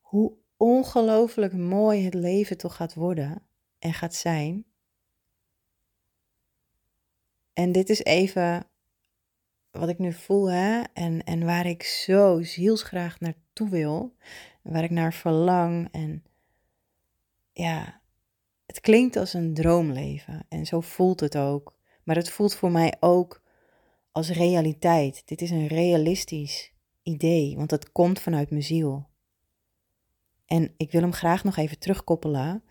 hoe 0.00 0.32
ongelooflijk 0.56 1.52
mooi 1.52 2.04
het 2.04 2.14
leven 2.14 2.58
toch 2.58 2.76
gaat 2.76 2.94
worden 2.94 3.42
en 3.78 3.94
gaat 3.94 4.14
zijn. 4.14 4.64
En 7.58 7.72
dit 7.72 7.88
is 7.88 8.04
even 8.04 8.66
wat 9.70 9.88
ik 9.88 9.98
nu 9.98 10.12
voel 10.12 10.50
hè, 10.50 10.82
en, 10.92 11.24
en 11.24 11.44
waar 11.44 11.66
ik 11.66 11.82
zo 11.82 12.42
zielsgraag 12.42 13.20
naartoe 13.20 13.68
wil, 13.68 14.14
waar 14.62 14.84
ik 14.84 14.90
naar 14.90 15.12
verlang. 15.12 15.88
En 15.92 16.24
ja, 17.52 18.00
het 18.66 18.80
klinkt 18.80 19.16
als 19.16 19.34
een 19.34 19.54
droomleven 19.54 20.46
en 20.48 20.66
zo 20.66 20.80
voelt 20.80 21.20
het 21.20 21.36
ook. 21.36 21.74
Maar 22.02 22.16
het 22.16 22.30
voelt 22.30 22.54
voor 22.54 22.70
mij 22.70 22.96
ook 23.00 23.42
als 24.12 24.30
realiteit. 24.30 25.22
Dit 25.24 25.42
is 25.42 25.50
een 25.50 25.66
realistisch 25.66 26.72
idee, 27.02 27.56
want 27.56 27.70
het 27.70 27.92
komt 27.92 28.20
vanuit 28.20 28.50
mijn 28.50 28.62
ziel. 28.62 29.08
En 30.46 30.74
ik 30.76 30.92
wil 30.92 31.00
hem 31.00 31.12
graag 31.12 31.44
nog 31.44 31.56
even 31.56 31.78
terugkoppelen 31.78 32.64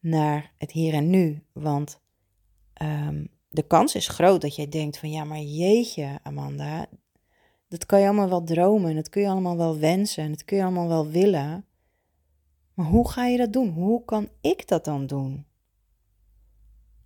naar 0.00 0.52
het 0.58 0.70
hier 0.70 0.94
en 0.94 1.10
nu, 1.10 1.42
want 1.52 2.00
um, 2.82 3.32
de 3.54 3.62
kans 3.66 3.94
is 3.94 4.08
groot 4.08 4.40
dat 4.40 4.56
jij 4.56 4.68
denkt 4.68 4.98
van 4.98 5.10
ja, 5.10 5.24
maar 5.24 5.40
jeetje, 5.40 6.18
Amanda, 6.22 6.86
dat 7.68 7.86
kan 7.86 8.00
je 8.00 8.06
allemaal 8.06 8.28
wel 8.28 8.44
dromen 8.44 8.90
en 8.90 8.96
dat 8.96 9.08
kun 9.08 9.22
je 9.22 9.28
allemaal 9.28 9.56
wel 9.56 9.78
wensen 9.78 10.24
en 10.24 10.30
dat 10.30 10.44
kun 10.44 10.56
je 10.56 10.62
allemaal 10.62 10.88
wel 10.88 11.08
willen. 11.08 11.64
Maar 12.74 12.86
hoe 12.86 13.08
ga 13.08 13.26
je 13.26 13.36
dat 13.36 13.52
doen? 13.52 13.68
Hoe 13.68 14.04
kan 14.04 14.28
ik 14.40 14.68
dat 14.68 14.84
dan 14.84 15.06
doen? 15.06 15.46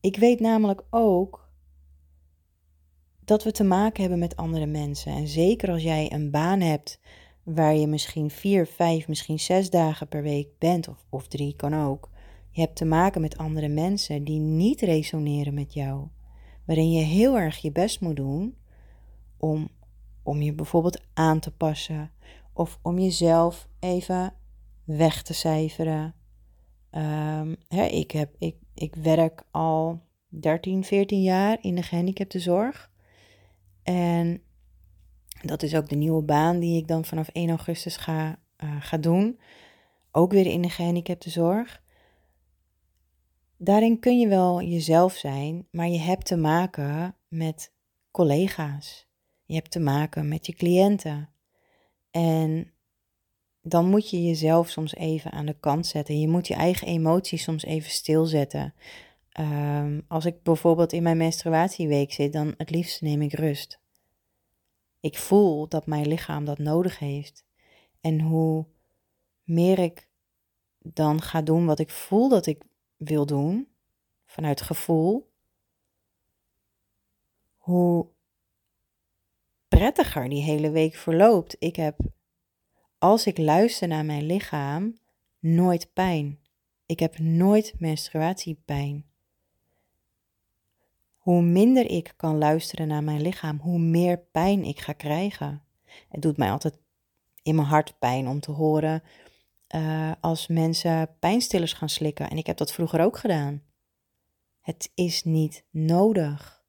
Ik 0.01 0.17
weet 0.17 0.41
namelijk 0.41 0.83
ook 0.91 1.51
dat 3.25 3.45
we 3.45 3.53
te 3.53 3.65
maken 3.65 4.01
hebben 4.01 4.19
met 4.19 4.37
andere 4.37 4.67
mensen. 4.67 5.13
En 5.13 5.29
zeker 5.29 5.71
als 5.71 5.83
jij 5.83 6.13
een 6.13 6.31
baan 6.31 6.61
hebt 6.61 7.01
waar 7.43 7.75
je 7.75 7.87
misschien 7.87 8.31
vier, 8.31 8.67
vijf, 8.67 9.09
misschien 9.09 9.41
zes 9.41 9.71
dagen 9.71 10.09
per 10.09 10.23
week 10.23 10.49
bent, 10.59 10.89
of, 10.89 11.05
of 11.09 11.29
drie 11.29 11.57
kan 11.57 11.75
ook. 11.75 12.11
Je 12.51 12.61
hebt 12.61 12.77
te 12.77 12.85
maken 12.85 13.21
met 13.21 13.37
andere 13.37 13.69
mensen 13.69 14.25
die 14.25 14.41
niet 14.41 14.81
resoneren 14.81 15.55
met 15.55 15.75
jou. 15.75 16.09
Waarin 16.69 16.91
je 16.91 17.05
heel 17.05 17.39
erg 17.39 17.57
je 17.57 17.73
best 17.73 18.01
moet 18.01 18.17
doen 18.17 18.57
om, 19.37 19.69
om 20.23 20.43
je 20.43 20.53
bijvoorbeeld 20.53 21.01
aan 21.15 21.41
te 21.41 21.51
passen. 21.51 22.11
Of 22.53 22.79
om 22.83 22.99
jezelf 22.99 23.69
even 23.79 24.35
weg 24.85 25.23
te 25.23 25.35
cijferen. 25.35 26.15
Um, 26.91 27.57
hè, 27.69 27.85
ik, 27.85 28.11
heb, 28.11 28.35
ik, 28.39 28.57
ik 28.75 28.95
werk 28.95 29.43
al 29.51 30.01
13, 30.29 30.85
14 30.85 31.23
jaar 31.23 31.59
in 31.61 31.75
de 31.75 31.83
gehandicaptenzorg. 31.83 32.91
En 33.83 34.43
dat 35.43 35.63
is 35.63 35.75
ook 35.75 35.89
de 35.89 35.97
nieuwe 35.97 36.23
baan 36.23 36.59
die 36.59 36.77
ik 36.77 36.89
dan 36.89 37.05
vanaf 37.05 37.29
1 37.29 37.49
augustus 37.49 37.97
ga, 37.97 38.39
uh, 38.65 38.77
ga 38.81 38.97
doen. 38.97 39.41
Ook 40.13 40.33
weer 40.33 40.47
in 40.47 40.63
de 40.63 40.71
gehandicaptenzorg. 40.71 41.83
Daarin 43.61 43.99
kun 43.99 44.19
je 44.19 44.29
wel 44.29 44.63
jezelf 44.63 45.15
zijn, 45.15 45.67
maar 45.71 45.89
je 45.89 45.99
hebt 45.99 46.27
te 46.27 46.37
maken 46.37 47.17
met 47.29 47.73
collega's. 48.11 49.07
Je 49.45 49.55
hebt 49.55 49.71
te 49.71 49.81
maken 49.81 50.29
met 50.29 50.47
je 50.47 50.53
cliënten. 50.53 51.29
En 52.11 52.73
dan 53.63 53.89
moet 53.91 54.11
je 54.11 54.25
jezelf 54.25 54.69
soms 54.69 54.95
even 54.95 55.31
aan 55.33 55.47
de 55.47 55.57
kant 55.61 55.87
zetten. 55.87 56.21
Je 56.21 56.29
moet 56.29 56.47
je 56.47 56.55
eigen 56.55 56.87
emoties 56.87 57.43
soms 57.43 57.65
even 57.65 57.91
stilzetten. 57.91 58.75
Um, 59.41 60.05
als 60.09 60.25
ik 60.25 60.43
bijvoorbeeld 60.43 60.93
in 60.93 61.03
mijn 61.03 61.17
menstruatieweek 61.17 62.13
zit, 62.13 62.33
dan 62.33 62.55
het 62.57 62.71
liefst 62.71 63.01
neem 63.01 63.23
ik 63.23 63.33
rust. 63.33 63.81
Ik 65.01 65.19
voel 65.19 65.69
dat 65.69 65.87
mijn 65.87 66.07
lichaam 66.07 66.45
dat 66.45 66.59
nodig 66.59 66.99
heeft. 66.99 67.45
En 68.01 68.21
hoe 68.21 68.67
meer 69.45 69.79
ik 69.79 70.09
dan 70.79 71.23
ga 71.23 71.43
doen 71.43 71.67
wat 71.67 71.79
ik 71.79 71.91
voel 71.91 72.29
dat 72.29 72.47
ik 72.47 72.63
wil 72.99 73.27
doen, 73.27 73.69
vanuit 74.27 74.61
gevoel, 74.61 75.31
hoe 77.57 78.07
prettiger 79.69 80.29
die 80.29 80.43
hele 80.43 80.71
week 80.71 80.95
verloopt. 80.95 81.57
Ik 81.59 81.77
heb, 81.77 81.99
als 82.99 83.27
ik 83.27 83.39
luister 83.39 83.89
naar 83.89 84.05
mijn 84.05 84.27
lichaam, 84.27 84.99
nooit 85.39 85.93
pijn. 85.93 86.39
Ik 86.87 86.99
heb 86.99 87.19
nooit 87.19 87.75
menstruatiepijn. 87.79 89.07
Hoe 91.19 91.43
minder 91.43 91.91
ik 91.91 92.13
kan 92.17 92.39
luisteren 92.39 92.89
naar 92.89 93.05
mijn 93.05 93.21
lichaam, 93.21 93.59
hoe 93.59 93.79
meer 93.79 94.19
pijn 94.19 94.65
ik 94.65 94.81
ga 94.81 94.93
krijgen. 94.93 95.63
Het 96.09 96.23
doet 96.23 96.37
mij 96.37 96.51
altijd 96.51 96.79
in 97.43 97.55
mijn 97.55 97.67
hart 97.67 97.99
pijn 97.99 98.29
om 98.29 98.41
te 98.41 98.51
horen 98.51 99.03
uh, 99.75 100.13
als 100.21 100.47
mensen 100.47 101.17
pijnstillers 101.19 101.73
gaan 101.73 101.89
slikken. 101.89 102.31
En 102.31 102.37
ik 102.37 102.47
heb 102.47 102.57
dat 102.57 102.73
vroeger 102.73 103.01
ook 103.01 103.19
gedaan. 103.19 103.63
Het 104.61 104.91
is 104.95 105.25
niet 105.25 105.65
nodig. 105.71 106.63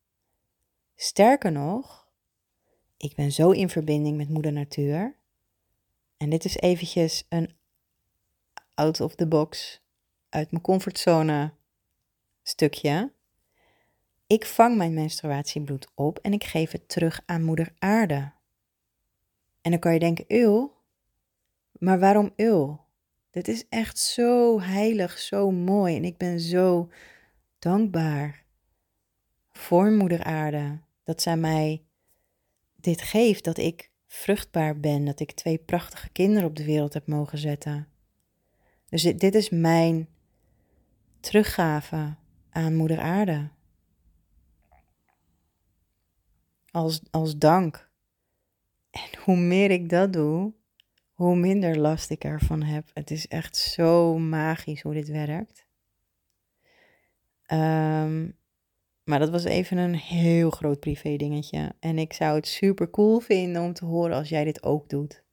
Sterker 0.95 1.51
nog, 1.51 2.07
ik 2.97 3.15
ben 3.15 3.31
zo 3.31 3.51
in 3.51 3.69
verbinding 3.69 4.17
met 4.17 4.29
Moeder 4.29 4.53
Natuur. 4.53 5.15
En 6.17 6.29
dit 6.29 6.45
is 6.45 6.57
eventjes 6.57 7.25
een 7.29 7.55
out 8.73 9.01
of 9.01 9.15
the 9.15 9.27
box, 9.27 9.81
uit 10.29 10.51
mijn 10.51 10.63
comfortzone 10.63 11.53
stukje. 12.43 13.12
Ik 14.27 14.45
vang 14.45 14.77
mijn 14.77 14.93
menstruatiebloed 14.93 15.88
op 15.95 16.19
en 16.19 16.33
ik 16.33 16.43
geef 16.43 16.71
het 16.71 16.89
terug 16.89 17.21
aan 17.25 17.43
Moeder 17.43 17.73
Aarde. 17.79 18.31
En 19.62 19.71
dan 19.71 19.79
kan 19.79 19.93
je 19.93 19.99
denken, 19.99 20.25
eeuw, 20.27 20.73
maar 21.71 21.99
waarom 21.99 22.33
eeuw? 22.35 22.88
Dit 23.29 23.47
is 23.47 23.67
echt 23.69 23.97
zo 23.97 24.61
heilig, 24.61 25.17
zo 25.17 25.51
mooi 25.51 25.95
en 25.95 26.03
ik 26.03 26.17
ben 26.17 26.39
zo 26.39 26.89
dankbaar 27.59 28.45
voor 29.51 29.91
Moeder 29.91 30.23
Aarde 30.23 30.79
dat 31.03 31.21
zij 31.21 31.37
mij 31.37 31.83
dit 32.75 33.01
geeft, 33.01 33.43
dat 33.43 33.57
ik 33.57 33.91
vruchtbaar 34.07 34.79
ben, 34.79 35.05
dat 35.05 35.19
ik 35.19 35.31
twee 35.31 35.57
prachtige 35.57 36.09
kinderen 36.09 36.49
op 36.49 36.55
de 36.55 36.65
wereld 36.65 36.93
heb 36.93 37.07
mogen 37.07 37.37
zetten. 37.37 37.87
Dus 38.89 39.01
dit, 39.01 39.35
is 39.35 39.49
mijn 39.49 40.07
teruggave 41.19 42.15
aan 42.49 42.75
Moeder 42.75 42.99
Aarde. 42.99 43.49
als, 46.71 47.01
als 47.11 47.37
dank. 47.37 47.89
En 48.89 49.19
hoe 49.23 49.37
meer 49.37 49.71
ik 49.71 49.89
dat 49.89 50.13
doe, 50.13 50.53
hoe 51.19 51.36
minder 51.36 51.77
last 51.77 52.10
ik 52.10 52.23
ervan 52.23 52.62
heb. 52.62 52.89
Het 52.93 53.12
is 53.12 53.27
echt 53.27 53.55
zo 53.55 54.17
magisch 54.17 54.82
hoe 54.82 54.93
dit 54.93 55.08
werkt. 55.08 55.65
Um, 57.51 58.38
maar 59.03 59.19
dat 59.19 59.29
was 59.29 59.43
even 59.43 59.77
een 59.77 59.95
heel 59.95 60.49
groot 60.49 60.79
privé 60.79 61.15
dingetje. 61.15 61.75
En 61.79 61.97
ik 61.97 62.13
zou 62.13 62.36
het 62.36 62.47
super 62.47 62.89
cool 62.89 63.19
vinden 63.19 63.62
om 63.62 63.73
te 63.73 63.86
horen 63.86 64.15
als 64.15 64.29
jij 64.29 64.43
dit 64.43 64.63
ook 64.63 64.89
doet. 64.89 65.23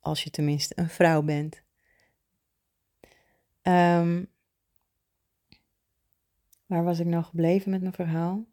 Als 0.00 0.22
je 0.22 0.30
tenminste 0.30 0.72
een 0.76 0.88
vrouw 0.88 1.22
bent. 1.22 1.62
Um, 3.62 4.30
waar 6.66 6.84
was 6.84 6.98
ik 6.98 7.06
nou 7.06 7.24
gebleven 7.24 7.70
met 7.70 7.80
mijn 7.80 7.92
verhaal? 7.92 8.46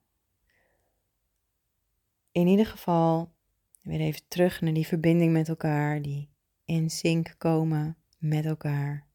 in 2.31 2.47
ieder 2.47 2.65
geval 2.65 3.33
weer 3.81 3.99
even 3.99 4.21
terug 4.27 4.61
naar 4.61 4.73
die 4.73 4.87
verbinding 4.87 5.33
met 5.33 5.49
elkaar, 5.49 6.01
die 6.01 6.30
in 6.65 6.89
sync 6.89 7.35
komen 7.37 7.97
met 8.17 8.45
elkaar. 8.45 9.05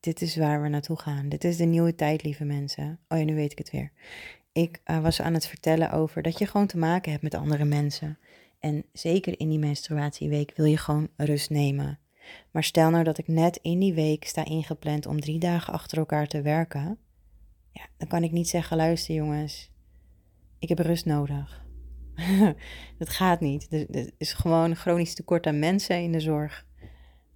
Dit 0.00 0.22
is 0.22 0.36
waar 0.36 0.62
we 0.62 0.68
naartoe 0.68 0.98
gaan. 0.98 1.28
Dit 1.28 1.44
is 1.44 1.56
de 1.56 1.64
nieuwe 1.64 1.94
tijd, 1.94 2.22
lieve 2.22 2.44
mensen. 2.44 2.98
Oh 3.08 3.18
ja, 3.18 3.24
nu 3.24 3.34
weet 3.34 3.52
ik 3.52 3.58
het 3.58 3.70
weer. 3.70 3.92
Ik 4.52 4.80
uh, 4.84 5.02
was 5.02 5.20
aan 5.20 5.34
het 5.34 5.46
vertellen 5.46 5.90
over 5.90 6.22
dat 6.22 6.38
je 6.38 6.46
gewoon 6.46 6.66
te 6.66 6.78
maken 6.78 7.10
hebt 7.10 7.22
met 7.22 7.34
andere 7.34 7.64
mensen. 7.64 8.18
En 8.58 8.84
zeker 8.92 9.40
in 9.40 9.48
die 9.48 9.58
menstruatieweek 9.58 10.52
wil 10.56 10.66
je 10.66 10.76
gewoon 10.76 11.08
rust 11.16 11.50
nemen. 11.50 11.98
Maar 12.50 12.64
stel 12.64 12.90
nou 12.90 13.04
dat 13.04 13.18
ik 13.18 13.28
net 13.28 13.58
in 13.62 13.78
die 13.78 13.94
week 13.94 14.24
sta 14.24 14.44
ingepland 14.44 15.06
om 15.06 15.20
drie 15.20 15.38
dagen 15.38 15.72
achter 15.72 15.98
elkaar 15.98 16.26
te 16.26 16.42
werken. 16.42 16.98
Ja, 17.72 17.86
dan 17.96 18.08
kan 18.08 18.22
ik 18.22 18.32
niet 18.32 18.48
zeggen, 18.48 18.76
luister 18.76 19.14
jongens, 19.14 19.70
ik 20.58 20.68
heb 20.68 20.78
rust 20.78 21.04
nodig. 21.04 21.64
dat 22.98 23.08
gaat 23.08 23.40
niet. 23.40 23.72
Er, 23.72 24.12
is 24.16 24.32
gewoon 24.32 24.76
chronisch 24.76 25.14
tekort 25.14 25.46
aan 25.46 25.58
mensen 25.58 26.02
in 26.02 26.12
de 26.12 26.20
zorg. 26.20 26.66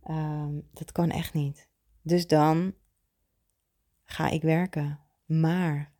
Ehm, 0.02 0.52
dat 0.72 0.92
kan 0.92 1.10
echt 1.10 1.34
niet. 1.34 1.68
Dus 2.02 2.26
dan 2.26 2.74
ga 4.04 4.28
ik 4.28 4.42
werken. 4.42 5.00
Maar 5.26 5.92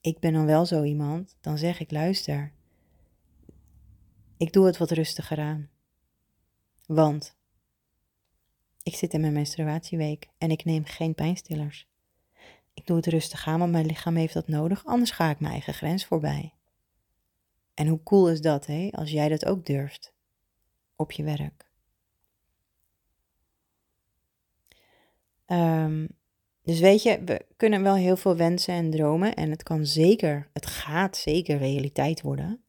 ik 0.00 0.18
ben 0.18 0.32
dan 0.32 0.46
wel 0.46 0.66
zo 0.66 0.82
iemand, 0.82 1.36
dan 1.40 1.58
zeg 1.58 1.80
ik 1.80 1.90
luister. 1.90 2.52
Ik 4.36 4.52
doe 4.52 4.66
het 4.66 4.76
wat 4.76 4.90
rustiger 4.90 5.38
aan. 5.38 5.68
Want 6.86 7.36
ik 8.82 8.94
zit 8.94 9.12
in 9.12 9.20
mijn 9.20 9.32
menstruatieweek 9.32 10.28
en 10.38 10.50
ik 10.50 10.64
neem 10.64 10.84
geen 10.84 11.14
pijnstillers. 11.14 11.88
Ik 12.74 12.86
doe 12.86 12.96
het 12.96 13.06
rustig 13.06 13.46
aan, 13.46 13.58
want 13.58 13.72
mijn 13.72 13.86
lichaam 13.86 14.16
heeft 14.16 14.34
dat 14.34 14.48
nodig, 14.48 14.84
anders 14.86 15.10
ga 15.10 15.30
ik 15.30 15.40
mijn 15.40 15.52
eigen 15.52 15.74
grens 15.74 16.04
voorbij. 16.04 16.54
En 17.74 17.86
hoe 17.86 18.02
cool 18.02 18.30
is 18.30 18.40
dat, 18.40 18.66
hè, 18.66 18.88
als 18.90 19.10
jij 19.10 19.28
dat 19.28 19.46
ook 19.46 19.66
durft 19.66 20.14
op 20.96 21.12
je 21.12 21.22
werk. 21.22 21.66
Um, 25.46 26.08
dus 26.62 26.80
weet 26.80 27.02
je, 27.02 27.22
we 27.24 27.46
kunnen 27.56 27.82
wel 27.82 27.94
heel 27.94 28.16
veel 28.16 28.36
wensen 28.36 28.74
en 28.74 28.90
dromen 28.90 29.34
en 29.34 29.50
het 29.50 29.62
kan 29.62 29.86
zeker, 29.86 30.48
het 30.52 30.66
gaat 30.66 31.16
zeker 31.16 31.56
realiteit 31.56 32.22
worden. 32.22 32.62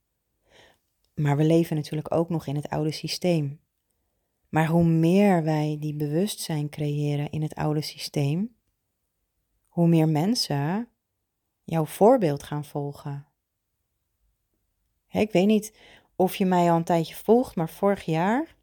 Maar 1.14 1.38
we 1.38 1.44
leven 1.44 1.76
natuurlijk 1.76 2.14
ook 2.14 2.30
nog 2.30 2.48
in 2.48 2.56
het 2.56 2.70
oude 2.70 2.92
systeem. 2.92 3.60
Maar 4.50 4.68
hoe 4.68 4.84
meer 4.84 5.44
wij 5.44 5.78
die 5.80 5.96
bewustzijn 5.96 6.70
creëren 6.70 7.30
in 7.30 7.42
het 7.42 7.56
oude 7.56 7.82
systeem, 7.82 8.56
hoe 9.68 9.88
meer 9.88 10.10
mensen 10.10 10.88
jouw 11.64 11.86
voorbeeld 11.86 12.44
gaan 12.44 12.66
volgen. 12.66 13.28
Ik 15.20 15.32
weet 15.32 15.48
niet 15.48 15.74
of 16.16 16.36
je 16.36 16.46
mij 16.46 16.72
al 16.72 16.78
een 16.78 16.84
tijdje 16.84 17.16
volgt, 17.16 17.56
maar 17.56 17.70
vorig 17.70 18.06
jaar 18.06 18.56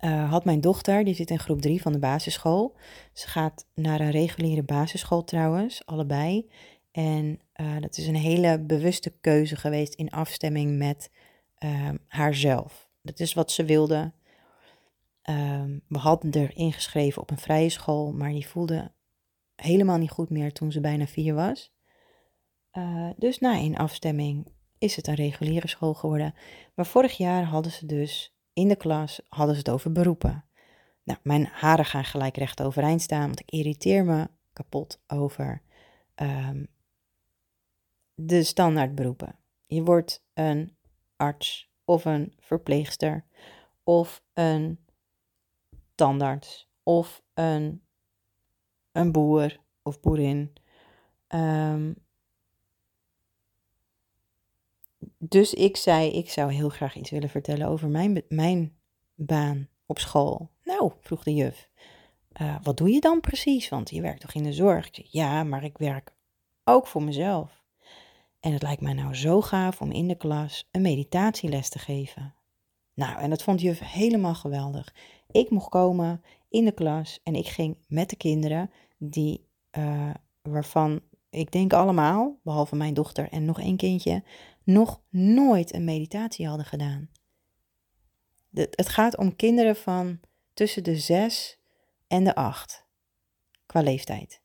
uh, 0.00 0.30
had 0.30 0.44
mijn 0.44 0.60
dochter, 0.60 1.04
die 1.04 1.14
zit 1.14 1.30
in 1.30 1.38
groep 1.38 1.60
3 1.60 1.82
van 1.82 1.92
de 1.92 1.98
basisschool. 1.98 2.76
Ze 3.12 3.28
gaat 3.28 3.66
naar 3.74 4.00
een 4.00 4.10
reguliere 4.10 4.62
basisschool 4.62 5.24
trouwens, 5.24 5.86
allebei. 5.86 6.50
En 6.90 7.40
uh, 7.60 7.80
dat 7.80 7.96
is 7.96 8.06
een 8.06 8.14
hele 8.14 8.60
bewuste 8.60 9.10
keuze 9.20 9.56
geweest 9.56 9.94
in 9.94 10.10
afstemming 10.10 10.78
met 10.78 11.10
uh, 11.64 11.88
haarzelf. 12.06 12.90
Dat 13.02 13.20
is 13.20 13.34
wat 13.34 13.50
ze 13.50 13.64
wilde. 13.64 14.12
Um, 15.30 15.82
we 15.88 15.98
hadden 15.98 16.32
er 16.32 16.56
ingeschreven 16.56 17.22
op 17.22 17.30
een 17.30 17.38
vrije 17.38 17.68
school, 17.68 18.12
maar 18.12 18.30
die 18.30 18.46
voelde 18.46 18.92
helemaal 19.56 19.98
niet 19.98 20.10
goed 20.10 20.30
meer 20.30 20.52
toen 20.52 20.72
ze 20.72 20.80
bijna 20.80 21.06
vier 21.06 21.34
was. 21.34 21.72
Uh, 22.72 23.10
dus 23.16 23.38
na 23.38 23.56
een 23.56 23.76
afstemming 23.76 24.46
is 24.80 24.96
het 24.96 25.06
een 25.06 25.14
reguliere 25.14 25.68
school 25.68 25.94
geworden. 25.94 26.34
Maar 26.74 26.86
vorig 26.86 27.16
jaar 27.16 27.44
hadden 27.44 27.72
ze 27.72 27.86
dus 27.86 28.34
in 28.52 28.68
de 28.68 28.76
klas 28.76 29.20
hadden 29.28 29.54
ze 29.54 29.60
het 29.60 29.70
over 29.70 29.92
beroepen. 29.92 30.44
Nou, 31.02 31.18
mijn 31.22 31.46
haren 31.46 31.84
gaan 31.84 32.04
gelijk 32.04 32.36
recht 32.36 32.62
overeind 32.62 33.02
staan, 33.02 33.26
want 33.26 33.40
ik 33.40 33.50
irriteer 33.50 34.04
me 34.04 34.28
kapot 34.52 35.00
over 35.06 35.62
um, 36.14 36.66
de 38.14 38.42
standaardberoepen. 38.42 39.38
Je 39.66 39.82
wordt 39.82 40.24
een 40.34 40.76
arts 41.16 41.70
of 41.84 42.04
een 42.04 42.34
verpleegster 42.38 43.24
of 43.84 44.22
een 44.32 44.78
tandarts 45.94 46.68
of 46.82 47.22
een, 47.34 47.82
een 48.92 49.12
boer 49.12 49.60
of 49.82 50.00
boerin. 50.00 50.52
Um, 51.28 51.96
dus 55.18 55.54
ik 55.54 55.76
zei, 55.76 56.10
ik 56.10 56.30
zou 56.30 56.52
heel 56.52 56.68
graag 56.68 56.96
iets 56.96 57.10
willen 57.10 57.28
vertellen 57.28 57.66
over 57.66 57.88
mijn, 57.88 58.22
mijn 58.28 58.76
baan 59.14 59.68
op 59.86 59.98
school. 59.98 60.50
Nou, 60.64 60.92
vroeg 61.00 61.22
de 61.22 61.34
juf, 61.34 61.68
uh, 62.40 62.56
wat 62.62 62.76
doe 62.76 62.90
je 62.90 63.00
dan 63.00 63.20
precies? 63.20 63.68
Want 63.68 63.90
je 63.90 64.00
werkt 64.00 64.20
toch 64.20 64.34
in 64.34 64.42
de 64.42 64.52
zorg? 64.52 64.88
Ja, 64.92 65.44
maar 65.44 65.64
ik 65.64 65.78
werk 65.78 66.12
ook 66.64 66.86
voor 66.86 67.02
mezelf. 67.02 67.62
En 68.40 68.52
het 68.52 68.62
lijkt 68.62 68.82
mij 68.82 68.92
nou 68.92 69.14
zo 69.14 69.40
gaaf 69.40 69.80
om 69.80 69.90
in 69.90 70.08
de 70.08 70.16
klas 70.16 70.68
een 70.70 70.82
meditatieles 70.82 71.68
te 71.68 71.78
geven. 71.78 72.34
Nou, 72.94 73.18
en 73.20 73.30
dat 73.30 73.42
vond 73.42 73.60
juf 73.60 73.78
helemaal 73.78 74.34
geweldig. 74.34 74.94
Ik 75.30 75.50
mocht 75.50 75.68
komen 75.68 76.22
in 76.48 76.64
de 76.64 76.72
klas 76.72 77.20
en 77.22 77.34
ik 77.34 77.46
ging 77.46 77.76
met 77.88 78.10
de 78.10 78.16
kinderen 78.16 78.70
die, 78.98 79.46
uh, 79.78 80.10
waarvan 80.42 81.00
ik 81.30 81.52
denk 81.52 81.72
allemaal, 81.72 82.38
behalve 82.42 82.76
mijn 82.76 82.94
dochter 82.94 83.28
en 83.28 83.44
nog 83.44 83.60
één 83.60 83.76
kindje, 83.76 84.22
nog 84.64 85.02
nooit 85.08 85.74
een 85.74 85.84
meditatie 85.84 86.46
hadden 86.46 86.66
gedaan. 86.66 87.10
het 88.52 88.88
gaat 88.88 89.16
om 89.16 89.36
kinderen 89.36 89.76
van 89.76 90.20
tussen 90.54 90.84
de 90.84 90.96
zes 90.96 91.58
en 92.06 92.24
de 92.24 92.34
acht 92.34 92.86
qua 93.66 93.80
leeftijd. 93.80 94.42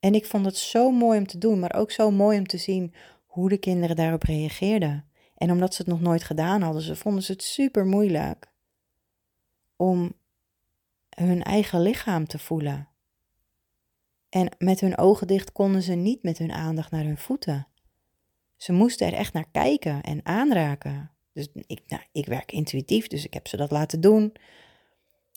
En 0.00 0.14
ik 0.14 0.26
vond 0.26 0.44
het 0.44 0.56
zo 0.56 0.90
mooi 0.90 1.18
om 1.18 1.26
te 1.26 1.38
doen, 1.38 1.58
maar 1.58 1.74
ook 1.74 1.90
zo 1.90 2.10
mooi 2.10 2.38
om 2.38 2.46
te 2.46 2.58
zien 2.58 2.94
hoe 3.26 3.48
de 3.48 3.58
kinderen 3.58 3.96
daarop 3.96 4.22
reageerden. 4.22 5.10
En 5.34 5.50
omdat 5.50 5.74
ze 5.74 5.82
het 5.82 5.90
nog 5.90 6.00
nooit 6.00 6.22
gedaan 6.22 6.62
hadden, 6.62 6.82
ze 6.82 6.96
vonden 6.96 7.22
ze 7.22 7.32
het 7.32 7.42
super 7.42 7.86
moeilijk 7.86 8.52
om 9.76 10.12
hun 11.08 11.42
eigen 11.42 11.82
lichaam 11.82 12.26
te 12.26 12.38
voelen. 12.38 12.88
En 14.28 14.48
met 14.58 14.80
hun 14.80 14.98
ogen 14.98 15.26
dicht 15.26 15.52
konden 15.52 15.82
ze 15.82 15.92
niet 15.92 16.22
met 16.22 16.38
hun 16.38 16.52
aandacht 16.52 16.90
naar 16.90 17.04
hun 17.04 17.18
voeten. 17.18 17.66
Ze 18.60 18.72
moesten 18.72 19.06
er 19.06 19.12
echt 19.12 19.32
naar 19.32 19.50
kijken 19.52 20.00
en 20.02 20.20
aanraken. 20.22 21.10
Dus 21.32 21.48
ik, 21.66 21.82
nou, 21.88 22.02
ik 22.12 22.26
werk 22.26 22.52
intuïtief, 22.52 23.06
dus 23.06 23.24
ik 23.24 23.34
heb 23.34 23.48
ze 23.48 23.56
dat 23.56 23.70
laten 23.70 24.00
doen. 24.00 24.32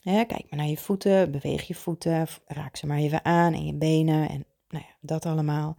kijk 0.03 0.45
maar 0.49 0.59
naar 0.59 0.67
je 0.67 0.77
voeten, 0.77 1.31
beweeg 1.31 1.67
je 1.67 1.75
voeten, 1.75 2.27
raak 2.45 2.75
ze 2.75 2.87
maar 2.87 2.97
even 2.97 3.25
aan 3.25 3.53
en 3.53 3.65
je 3.65 3.73
benen 3.73 4.29
en 4.29 4.45
nou 4.67 4.83
ja, 4.87 4.95
dat 5.01 5.25
allemaal. 5.25 5.77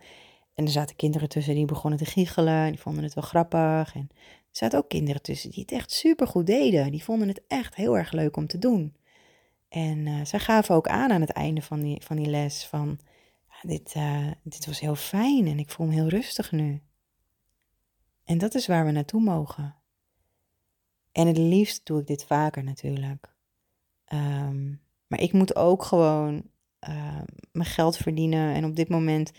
En 0.55 0.65
er 0.65 0.71
zaten 0.71 0.97
kinderen 0.97 1.29
tussen 1.29 1.55
die 1.55 1.65
begonnen 1.65 1.99
te 1.99 2.05
giechelen, 2.05 2.71
die 2.71 2.81
vonden 2.81 3.05
het 3.05 3.15
wel 3.15 3.25
grappig. 3.25 3.95
En 3.95 4.09
er 4.11 4.17
zaten 4.51 4.79
ook 4.79 4.89
kinderen 4.89 5.23
tussen 5.23 5.51
die 5.51 5.63
het 5.63 5.73
echt 5.73 5.91
super 5.91 6.27
goed 6.27 6.47
deden. 6.47 6.91
Die 6.91 7.05
vonden 7.05 7.29
het 7.29 7.43
echt 7.49 7.75
heel 7.75 7.99
erg 7.99 8.13
leuk 8.13 8.37
om 8.37 8.47
te 8.47 8.59
doen. 8.59 8.97
En 9.69 10.07
uh, 10.07 10.25
zij 10.25 10.39
gaven 10.39 10.75
ook 10.75 10.89
aan 10.89 11.13
aan 11.13 11.21
het 11.21 11.31
einde 11.31 11.63
van 11.63 11.81
die, 11.81 12.03
van 12.03 12.17
die 12.17 12.27
les 12.27 12.67
van, 12.67 12.99
dit, 13.63 13.95
uh, 13.97 14.31
dit 14.43 14.67
was 14.67 14.81
heel 14.81 14.97
fijn 14.97 15.47
en 15.47 15.59
ik 15.59 15.71
voel 15.71 15.87
me 15.87 15.93
heel 15.93 16.09
rustig 16.09 16.53
nu. 16.53 16.83
En 18.25 18.39
dat 18.39 18.55
is 18.55 18.67
waar 18.67 18.85
we 18.85 18.91
naartoe 18.91 19.21
mogen. 19.21 19.77
En 21.13 21.27
het 21.27 21.39
liefst 21.39 21.87
doe 21.87 22.01
ik 22.01 22.07
dit 22.07 22.25
vaker 22.25 22.65
natuurlijk. 22.65 23.35
Um, 24.13 24.83
maar 25.07 25.21
ik 25.21 25.33
moet 25.33 25.57
ook 25.57 25.83
gewoon 25.83 26.43
uh, 26.89 27.21
mijn 27.53 27.69
geld 27.69 27.97
verdienen. 27.97 28.55
En 28.55 28.65
op 28.65 28.77
dit 28.77 28.89
moment 28.89 29.33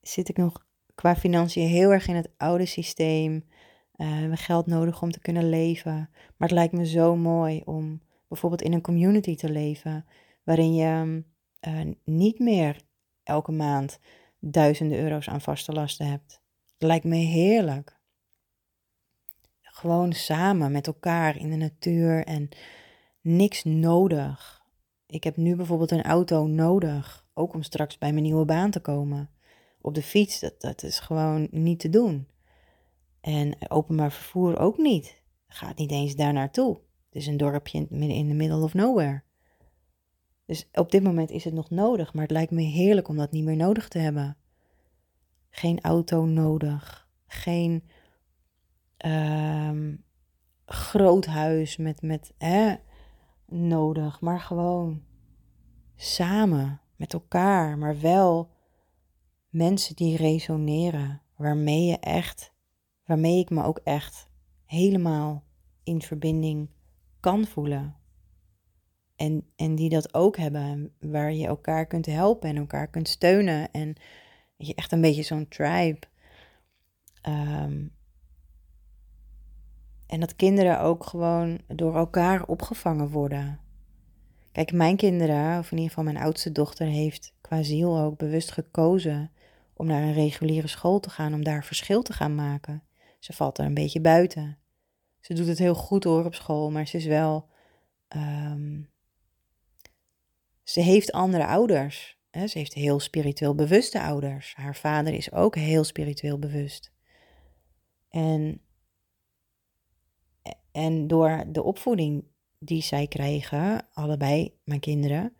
zit 0.00 0.28
ik 0.28 0.36
nog 0.36 0.66
qua 0.94 1.16
financiën 1.16 1.68
heel 1.68 1.90
erg 1.90 2.06
in 2.06 2.16
het 2.16 2.30
oude 2.36 2.66
systeem. 2.66 3.32
Uh, 3.34 4.06
we 4.06 4.14
hebben 4.14 4.38
geld 4.38 4.66
nodig 4.66 5.02
om 5.02 5.10
te 5.10 5.20
kunnen 5.20 5.48
leven. 5.48 5.92
Maar 6.36 6.48
het 6.48 6.50
lijkt 6.50 6.72
me 6.72 6.86
zo 6.86 7.16
mooi 7.16 7.62
om 7.64 8.02
bijvoorbeeld 8.28 8.62
in 8.62 8.72
een 8.72 8.80
community 8.80 9.36
te 9.36 9.50
leven. 9.50 10.06
Waarin 10.44 10.74
je 10.74 11.24
uh, 11.68 11.80
niet 12.04 12.38
meer 12.38 12.80
elke 13.22 13.52
maand 13.52 13.98
duizenden 14.40 14.98
euro's 14.98 15.28
aan 15.28 15.40
vaste 15.40 15.72
lasten 15.72 16.06
hebt. 16.06 16.40
Het 16.72 16.82
lijkt 16.82 17.04
me 17.04 17.16
heerlijk 17.16 17.97
gewoon 19.78 20.12
samen 20.12 20.72
met 20.72 20.86
elkaar 20.86 21.36
in 21.36 21.50
de 21.50 21.56
natuur 21.56 22.24
en 22.24 22.48
niks 23.20 23.64
nodig. 23.64 24.62
Ik 25.06 25.24
heb 25.24 25.36
nu 25.36 25.56
bijvoorbeeld 25.56 25.90
een 25.90 26.02
auto 26.02 26.46
nodig, 26.46 27.26
ook 27.34 27.54
om 27.54 27.62
straks 27.62 27.98
bij 27.98 28.12
mijn 28.12 28.22
nieuwe 28.22 28.44
baan 28.44 28.70
te 28.70 28.80
komen. 28.80 29.30
Op 29.80 29.94
de 29.94 30.02
fiets, 30.02 30.40
dat, 30.40 30.60
dat 30.60 30.82
is 30.82 30.98
gewoon 30.98 31.48
niet 31.50 31.80
te 31.80 31.88
doen. 31.88 32.28
En 33.20 33.70
openbaar 33.70 34.12
vervoer 34.12 34.58
ook 34.58 34.78
niet. 34.78 35.22
Gaat 35.46 35.78
niet 35.78 35.90
eens 35.90 36.16
daar 36.16 36.32
naartoe. 36.32 36.74
Het 37.08 37.14
is 37.14 37.26
een 37.26 37.36
dorpje 37.36 37.86
in, 37.90 38.10
in 38.10 38.28
the 38.28 38.34
middle 38.34 38.62
of 38.62 38.74
nowhere. 38.74 39.22
Dus 40.46 40.68
op 40.72 40.90
dit 40.90 41.02
moment 41.02 41.30
is 41.30 41.44
het 41.44 41.54
nog 41.54 41.70
nodig, 41.70 42.12
maar 42.12 42.22
het 42.22 42.32
lijkt 42.32 42.52
me 42.52 42.62
heerlijk 42.62 43.08
om 43.08 43.16
dat 43.16 43.32
niet 43.32 43.44
meer 43.44 43.56
nodig 43.56 43.88
te 43.88 43.98
hebben. 43.98 44.36
Geen 45.50 45.80
auto 45.80 46.24
nodig, 46.24 47.08
geen 47.26 47.82
um, 49.06 50.04
groot 50.64 51.26
huis 51.26 51.76
met, 51.76 52.02
met 52.02 52.32
hè, 52.38 52.74
nodig, 53.46 54.20
maar 54.20 54.40
gewoon 54.40 55.02
samen 55.96 56.80
met 56.96 57.12
elkaar, 57.12 57.78
maar 57.78 58.00
wel 58.00 58.50
mensen 59.48 59.96
die 59.96 60.16
resoneren, 60.16 61.22
waarmee 61.36 61.84
je 61.84 61.98
echt, 61.98 62.52
waarmee 63.04 63.38
ik 63.38 63.50
me 63.50 63.64
ook 63.64 63.80
echt 63.84 64.30
helemaal 64.64 65.44
in 65.82 66.02
verbinding 66.02 66.70
kan 67.20 67.46
voelen. 67.46 67.96
En, 69.16 69.46
en 69.56 69.74
die 69.74 69.88
dat 69.88 70.14
ook 70.14 70.36
hebben, 70.36 70.94
waar 71.00 71.32
je 71.32 71.46
elkaar 71.46 71.86
kunt 71.86 72.06
helpen 72.06 72.48
en 72.48 72.56
elkaar 72.56 72.88
kunt 72.88 73.08
steunen. 73.08 73.70
En 73.70 73.94
je 74.56 74.74
echt 74.74 74.92
een 74.92 75.00
beetje 75.00 75.22
zo'n 75.22 75.48
tribe. 75.48 76.06
Um, 77.28 77.96
en 80.08 80.20
dat 80.20 80.36
kinderen 80.36 80.80
ook 80.80 81.04
gewoon 81.04 81.60
door 81.66 81.96
elkaar 81.96 82.46
opgevangen 82.46 83.08
worden. 83.08 83.60
Kijk, 84.52 84.72
mijn 84.72 84.96
kinderen, 84.96 85.58
of 85.58 85.70
in 85.70 85.76
ieder 85.76 85.88
geval 85.88 86.04
mijn 86.04 86.24
oudste 86.24 86.52
dochter, 86.52 86.86
heeft 86.86 87.34
qua 87.40 87.62
ziel 87.62 87.98
ook 87.98 88.18
bewust 88.18 88.50
gekozen 88.50 89.30
om 89.74 89.86
naar 89.86 90.02
een 90.02 90.12
reguliere 90.12 90.66
school 90.66 91.00
te 91.00 91.10
gaan, 91.10 91.34
om 91.34 91.44
daar 91.44 91.64
verschil 91.64 92.02
te 92.02 92.12
gaan 92.12 92.34
maken. 92.34 92.82
Ze 93.18 93.32
valt 93.32 93.58
er 93.58 93.64
een 93.64 93.74
beetje 93.74 94.00
buiten. 94.00 94.58
Ze 95.20 95.34
doet 95.34 95.46
het 95.46 95.58
heel 95.58 95.74
goed 95.74 96.04
hoor 96.04 96.24
op 96.24 96.34
school, 96.34 96.70
maar 96.70 96.86
ze 96.86 96.96
is 96.96 97.06
wel. 97.06 97.48
Um, 98.16 98.88
ze 100.62 100.80
heeft 100.80 101.12
andere 101.12 101.46
ouders. 101.46 102.18
Hè? 102.30 102.46
Ze 102.46 102.58
heeft 102.58 102.74
heel 102.74 103.00
spiritueel 103.00 103.54
bewuste 103.54 104.02
ouders. 104.02 104.54
Haar 104.56 104.76
vader 104.76 105.14
is 105.14 105.32
ook 105.32 105.54
heel 105.54 105.84
spiritueel 105.84 106.38
bewust. 106.38 106.92
En 108.08 108.60
en 110.78 111.06
door 111.06 111.44
de 111.48 111.62
opvoeding 111.62 112.24
die 112.58 112.82
zij 112.82 113.06
krijgen, 113.06 113.86
allebei 113.92 114.54
mijn 114.64 114.80
kinderen, 114.80 115.32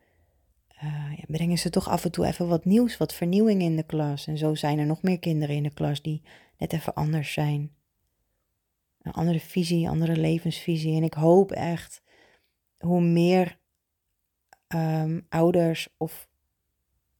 ja, 0.80 1.24
brengen 1.26 1.58
ze 1.58 1.70
toch 1.70 1.88
af 1.88 2.04
en 2.04 2.10
toe 2.10 2.26
even 2.26 2.48
wat 2.48 2.64
nieuws, 2.64 2.96
wat 2.96 3.14
vernieuwing 3.14 3.62
in 3.62 3.76
de 3.76 3.82
klas. 3.82 4.26
En 4.26 4.38
zo 4.38 4.54
zijn 4.54 4.78
er 4.78 4.86
nog 4.86 5.02
meer 5.02 5.18
kinderen 5.18 5.56
in 5.56 5.62
de 5.62 5.74
klas 5.74 6.02
die 6.02 6.22
net 6.56 6.72
even 6.72 6.94
anders 6.94 7.32
zijn. 7.32 7.74
Een 9.02 9.12
andere 9.12 9.40
visie, 9.40 9.88
andere 9.88 10.16
levensvisie. 10.16 10.96
En 10.96 11.02
ik 11.02 11.14
hoop 11.14 11.52
echt 11.52 12.02
hoe 12.78 13.00
meer 13.00 13.58
um, 14.68 15.26
ouders 15.28 15.88
of 15.96 16.28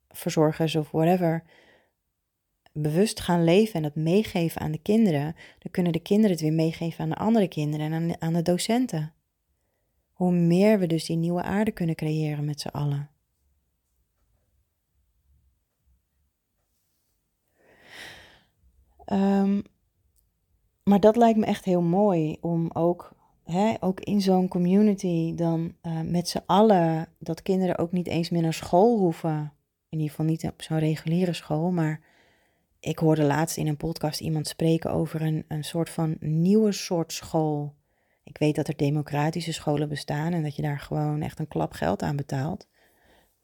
verzorgers 0.08 0.76
of 0.76 0.90
whatever 0.90 1.44
bewust 2.82 3.20
gaan 3.20 3.44
leven 3.44 3.74
en 3.74 3.82
dat 3.82 3.94
meegeven 3.94 4.60
aan 4.60 4.72
de 4.72 4.82
kinderen, 4.82 5.34
dan 5.58 5.70
kunnen 5.70 5.92
de 5.92 6.00
kinderen 6.00 6.30
het 6.30 6.40
weer 6.40 6.52
meegeven 6.52 7.04
aan 7.04 7.10
de 7.10 7.16
andere 7.16 7.48
kinderen 7.48 7.92
en 7.92 8.20
aan 8.20 8.32
de, 8.32 8.42
docenten. 8.42 9.12
Hoe 10.12 10.32
meer 10.32 10.78
we 10.78 10.86
dus 10.86 11.04
die 11.04 11.16
nieuwe 11.16 11.42
aarde 11.42 11.70
kunnen 11.70 11.94
creëren 11.94 12.44
met 12.44 12.60
z'n 12.60 12.68
allen. 12.68 13.10
Um, 19.12 19.62
maar 20.84 21.00
dat 21.00 21.16
lijkt 21.16 21.38
me 21.38 21.46
echt 21.46 21.64
heel 21.64 21.82
mooi 21.82 22.36
om 22.40 22.70
ook, 22.72 23.12
hè, 23.44 23.74
ook 23.80 24.00
in 24.00 24.20
zo'n 24.20 24.48
community 24.48 25.34
dan 25.34 25.74
uh, 25.82 26.00
met 26.00 26.28
z'n 26.28 26.42
allen, 26.46 27.08
dat 27.18 27.42
kinderen 27.42 27.78
ook 27.78 27.92
niet 27.92 28.06
eens 28.06 28.30
meer 28.30 28.42
naar 28.42 28.54
school 28.54 28.98
hoeven 28.98 29.52
In 29.88 29.98
ieder 29.98 30.08
geval 30.08 30.26
niet 30.26 30.44
op 30.44 30.62
zo'n 30.62 30.78
reguliere 30.78 31.32
school, 31.32 31.70
maar 31.70 32.00
ik 32.80 32.98
hoorde 32.98 33.22
laatst 33.22 33.56
in 33.56 33.66
een 33.66 33.76
podcast 33.76 34.20
iemand 34.20 34.48
spreken 34.48 34.90
over 34.90 35.22
een, 35.22 35.44
een 35.48 35.64
soort 35.64 35.90
van 35.90 36.16
nieuwe 36.20 36.72
soort 36.72 37.12
school. 37.12 37.76
Ik 38.24 38.38
weet 38.38 38.54
dat 38.54 38.68
er 38.68 38.76
democratische 38.76 39.52
scholen 39.52 39.88
bestaan 39.88 40.32
en 40.32 40.42
dat 40.42 40.56
je 40.56 40.62
daar 40.62 40.80
gewoon 40.80 41.22
echt 41.22 41.38
een 41.38 41.48
klap 41.48 41.72
geld 41.72 42.02
aan 42.02 42.16
betaalt. 42.16 42.68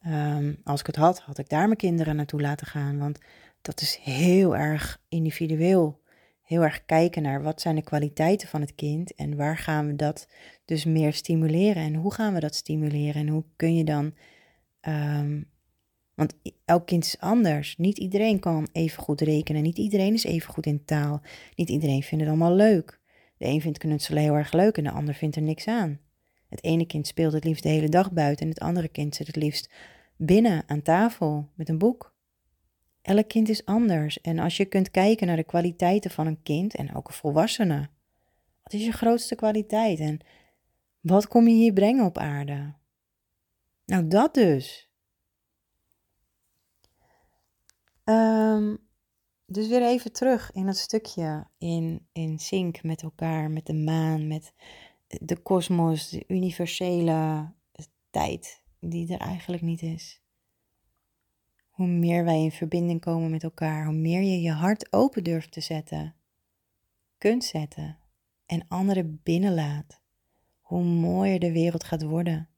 Um, 0.07 0.61
als 0.65 0.81
ik 0.81 0.87
het 0.87 0.97
had, 0.97 1.21
had 1.21 1.39
ik 1.39 1.49
daar 1.49 1.67
mijn 1.67 1.77
kinderen 1.77 2.17
naartoe 2.17 2.41
laten 2.41 2.67
gaan. 2.67 2.99
Want 2.99 3.19
dat 3.63 3.81
is 3.81 3.97
heel 3.97 4.57
erg 4.57 5.01
individueel. 5.09 6.03
Heel 6.43 6.63
erg 6.63 6.85
kijken 6.85 7.23
naar 7.23 7.43
wat 7.43 7.61
zijn 7.61 7.75
de 7.75 7.83
kwaliteiten 7.83 8.49
van 8.49 8.61
het 8.61 8.75
kind 8.75 9.15
en 9.15 9.37
waar 9.37 9.59
gaan 9.59 9.87
we 9.87 9.97
dat 9.97 10.29
dus 10.65 10.85
meer 10.85 11.13
stimuleren 11.13 11.83
en 11.83 11.95
hoe 11.95 12.13
gaan 12.13 12.35
we 12.35 12.41
dat 12.41 12.55
stimuleren 12.55 13.15
en 13.15 13.29
hoe 13.29 13.45
kun 13.57 13.77
je 13.77 13.85
dan. 13.85 14.15
Um, 14.89 15.53
want 16.15 16.35
elk 16.65 16.87
kind 16.87 17.05
is 17.05 17.21
anders. 17.21 17.77
Niet 17.77 17.99
iedereen 17.99 18.41
kan 18.41 18.69
even 18.73 19.03
goed 19.03 19.21
rekenen. 19.21 19.63
Niet 19.63 19.79
iedereen 19.79 20.15
is 20.15 20.25
even 20.25 20.53
goed 20.53 20.67
in 20.67 20.85
taal. 20.85 21.21
Niet 21.55 21.69
iedereen 21.69 22.03
vindt 22.03 22.25
het 22.25 22.33
allemaal 22.33 22.55
leuk. 22.55 23.01
De 23.37 23.47
een 23.47 23.61
vindt 23.61 23.79
knutselen 23.79 24.23
heel 24.23 24.35
erg 24.35 24.53
leuk 24.53 24.77
en 24.77 24.85
de 24.85 24.91
ander 24.91 25.15
vindt 25.15 25.37
er 25.37 25.43
niks 25.43 25.67
aan. 25.67 25.99
Het 26.49 26.65
ene 26.65 26.87
kind 26.87 27.07
speelt 27.07 27.33
het 27.33 27.45
liefst 27.45 27.63
de 27.63 27.69
hele 27.69 27.89
dag 27.89 28.13
buiten 28.13 28.45
en 28.45 28.53
het 28.53 28.61
andere 28.61 28.89
kind 28.89 29.15
zit 29.15 29.27
het 29.27 29.37
liefst 29.37 29.73
binnen 30.17 30.63
aan 30.67 30.83
tafel 30.83 31.49
met 31.55 31.69
een 31.69 31.79
boek. 31.79 32.15
Elk 33.03 33.29
kind 33.29 33.49
is 33.49 33.65
anders 33.65 34.21
en 34.21 34.39
als 34.39 34.57
je 34.57 34.65
kunt 34.65 34.91
kijken 34.91 35.27
naar 35.27 35.37
de 35.37 35.45
kwaliteiten 35.45 36.11
van 36.11 36.27
een 36.27 36.43
kind 36.43 36.75
en 36.75 36.95
ook 36.95 37.09
een 37.09 37.15
volwassene, 37.15 37.89
wat 38.63 38.73
is 38.73 38.85
je 38.85 38.93
grootste 38.93 39.35
kwaliteit 39.35 39.99
en 39.99 40.19
wat 41.01 41.29
kom 41.29 41.49
je 41.49 41.55
hier 41.55 41.73
brengen 41.73 42.05
op 42.05 42.19
aarde? 42.19 42.75
Nou, 43.85 44.09
dat 44.09 44.35
dus. 44.35 44.84
Um, 48.05 48.79
dus 49.47 49.69
weer 49.69 49.83
even 49.83 50.13
terug 50.13 50.53
in 50.53 50.67
dat 50.67 50.77
stukje 50.77 51.47
in, 51.59 52.07
in 52.13 52.39
sync 52.39 52.83
met 52.83 53.03
elkaar, 53.03 53.51
met 53.51 53.67
de 53.67 53.75
maan, 53.75 54.27
met 54.27 54.55
de 55.07 55.37
kosmos, 55.37 56.09
de 56.09 56.25
universele 56.29 57.53
tijd 58.11 58.63
die 58.81 59.13
er 59.13 59.21
eigenlijk 59.21 59.63
niet 59.63 59.83
is. 59.83 60.23
Hoe 61.71 61.87
meer 61.87 62.25
wij 62.25 62.43
in 62.43 62.53
verbinding 62.53 63.01
komen 63.01 63.31
met 63.31 63.43
elkaar, 63.43 63.85
hoe 63.85 63.95
meer 63.95 64.23
je 64.23 64.41
je 64.41 64.53
hart 64.53 64.93
open 64.93 65.25
durft 65.25 65.53
te 65.53 65.61
zetten, 65.61 66.15
kunt 67.19 67.45
zetten 67.45 67.99
en 68.47 68.69
anderen 68.69 69.21
binnenlaat, 69.23 70.01
hoe 70.61 70.85
mooier 70.85 71.39
de 71.39 71.53
wereld 71.53 71.85
gaat 71.85 72.03
worden. 72.03 72.49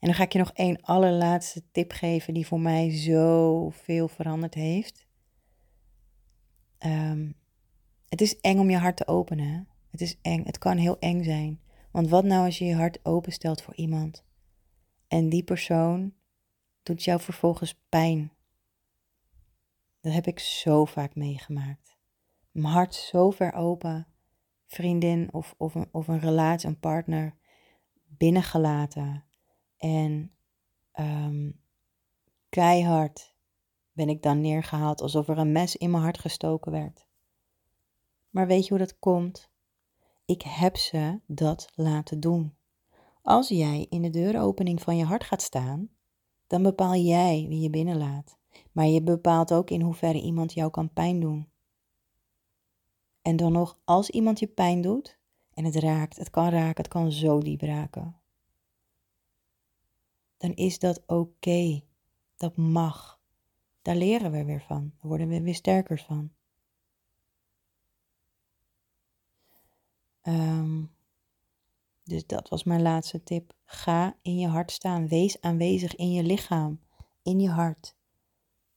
En 0.00 0.06
dan 0.08 0.14
ga 0.14 0.22
ik 0.22 0.32
je 0.32 0.38
nog 0.38 0.52
één 0.52 0.82
allerlaatste 0.82 1.62
tip 1.72 1.92
geven 1.92 2.34
die 2.34 2.46
voor 2.46 2.60
mij 2.60 2.90
zoveel 2.90 4.08
veranderd 4.08 4.54
heeft. 4.54 5.06
Um, 6.86 7.34
het 8.08 8.20
is 8.20 8.40
eng 8.40 8.58
om 8.58 8.70
je 8.70 8.76
hart 8.76 8.96
te 8.96 9.06
openen. 9.06 9.68
Het 9.90 10.00
is 10.00 10.18
eng. 10.22 10.44
Het 10.44 10.58
kan 10.58 10.76
heel 10.76 10.98
eng 10.98 11.22
zijn. 11.22 11.60
Want 11.90 12.08
wat 12.08 12.24
nou 12.24 12.44
als 12.44 12.58
je 12.58 12.64
je 12.64 12.74
hart 12.74 12.98
openstelt 13.02 13.62
voor 13.62 13.74
iemand 13.74 14.24
en 15.08 15.28
die 15.28 15.42
persoon 15.42 16.14
doet 16.82 17.04
jou 17.04 17.20
vervolgens 17.20 17.80
pijn? 17.88 18.32
Dat 20.00 20.12
heb 20.12 20.26
ik 20.26 20.38
zo 20.38 20.84
vaak 20.84 21.14
meegemaakt. 21.14 21.98
Mijn 22.50 22.74
hart 22.74 22.94
zo 22.94 23.30
ver 23.30 23.52
open, 23.52 24.06
vriendin 24.66 25.32
of, 25.32 25.54
of, 25.58 25.74
een, 25.74 25.88
of 25.92 26.08
een 26.08 26.20
relatie, 26.20 26.68
een 26.68 26.78
partner 26.78 27.34
binnengelaten. 28.06 29.24
En 29.80 30.32
um, 30.94 31.60
keihard 32.48 33.34
ben 33.92 34.08
ik 34.08 34.22
dan 34.22 34.40
neergehaald 34.40 35.00
alsof 35.00 35.28
er 35.28 35.38
een 35.38 35.52
mes 35.52 35.76
in 35.76 35.90
mijn 35.90 36.02
hart 36.02 36.18
gestoken 36.18 36.72
werd. 36.72 37.06
Maar 38.30 38.46
weet 38.46 38.62
je 38.62 38.68
hoe 38.68 38.78
dat 38.78 38.98
komt? 38.98 39.50
Ik 40.24 40.42
heb 40.42 40.76
ze 40.76 41.20
dat 41.26 41.70
laten 41.74 42.20
doen. 42.20 42.54
Als 43.22 43.48
jij 43.48 43.86
in 43.88 44.02
de 44.02 44.10
deuropening 44.10 44.82
van 44.82 44.96
je 44.96 45.04
hart 45.04 45.24
gaat 45.24 45.42
staan, 45.42 45.88
dan 46.46 46.62
bepaal 46.62 46.94
jij 46.94 47.46
wie 47.48 47.60
je 47.60 47.70
binnenlaat. 47.70 48.38
Maar 48.72 48.86
je 48.86 49.02
bepaalt 49.02 49.52
ook 49.52 49.70
in 49.70 49.80
hoeverre 49.80 50.20
iemand 50.20 50.52
jou 50.52 50.70
kan 50.70 50.92
pijn 50.92 51.20
doen. 51.20 51.48
En 53.22 53.36
dan 53.36 53.52
nog, 53.52 53.78
als 53.84 54.10
iemand 54.10 54.38
je 54.38 54.46
pijn 54.46 54.80
doet, 54.80 55.18
en 55.54 55.64
het 55.64 55.74
raakt, 55.74 56.16
het 56.16 56.30
kan 56.30 56.48
raken, 56.48 56.82
het 56.82 56.92
kan 56.92 57.12
zo 57.12 57.40
diep 57.40 57.60
raken, 57.60 58.19
dan 60.40 60.54
is 60.54 60.78
dat 60.78 61.02
oké. 61.06 61.80
Dat 62.36 62.56
mag. 62.56 63.20
Daar 63.82 63.96
leren 63.96 64.30
we 64.30 64.44
weer 64.44 64.60
van. 64.60 64.92
Daar 64.94 65.08
worden 65.08 65.28
we 65.28 65.42
weer 65.42 65.54
sterker 65.54 65.98
van. 65.98 66.32
Um, 70.22 70.90
dus 72.04 72.26
dat 72.26 72.48
was 72.48 72.64
mijn 72.64 72.82
laatste 72.82 73.22
tip. 73.22 73.52
Ga 73.64 74.16
in 74.22 74.38
je 74.38 74.46
hart 74.46 74.70
staan. 74.70 75.08
Wees 75.08 75.40
aanwezig 75.40 75.96
in 75.96 76.12
je 76.12 76.22
lichaam, 76.22 76.80
in 77.22 77.40
je 77.40 77.50
hart. 77.50 77.96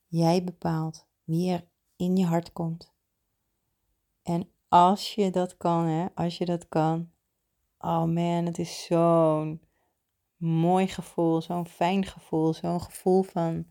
Jij 0.07 0.43
bepaalt 0.43 1.05
wie 1.23 1.51
er 1.51 1.67
in 1.95 2.15
je 2.15 2.25
hart 2.25 2.53
komt. 2.53 2.93
En 4.23 4.49
als 4.67 5.15
je 5.15 5.31
dat 5.31 5.57
kan, 5.57 5.85
hè, 5.85 6.07
als 6.15 6.37
je 6.37 6.45
dat 6.45 6.67
kan. 6.67 7.11
Oh 7.79 8.03
man, 8.03 8.45
het 8.45 8.59
is 8.59 8.85
zo'n 8.85 9.61
mooi 10.43 10.87
gevoel, 10.87 11.41
zo'n 11.41 11.67
fijn 11.67 12.05
gevoel, 12.05 12.53
zo'n 12.53 12.81
gevoel 12.81 13.23
van 13.23 13.67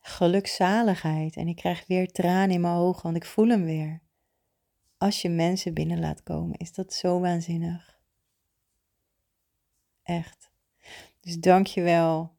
gelukzaligheid. 0.00 1.36
En 1.36 1.48
ik 1.48 1.56
krijg 1.56 1.86
weer 1.86 2.12
tranen 2.12 2.50
in 2.50 2.60
mijn 2.60 2.76
ogen, 2.76 3.02
want 3.02 3.16
ik 3.16 3.24
voel 3.24 3.48
hem 3.48 3.64
weer. 3.64 4.02
Als 4.98 5.22
je 5.22 5.28
mensen 5.28 5.74
binnen 5.74 6.00
laat 6.00 6.22
komen, 6.22 6.56
is 6.56 6.72
dat 6.72 6.92
zo 6.92 7.20
waanzinnig. 7.20 8.00
Echt. 10.02 10.50
Dus 11.20 11.38
dank 11.38 11.66
je 11.66 11.82
wel, 11.82 12.32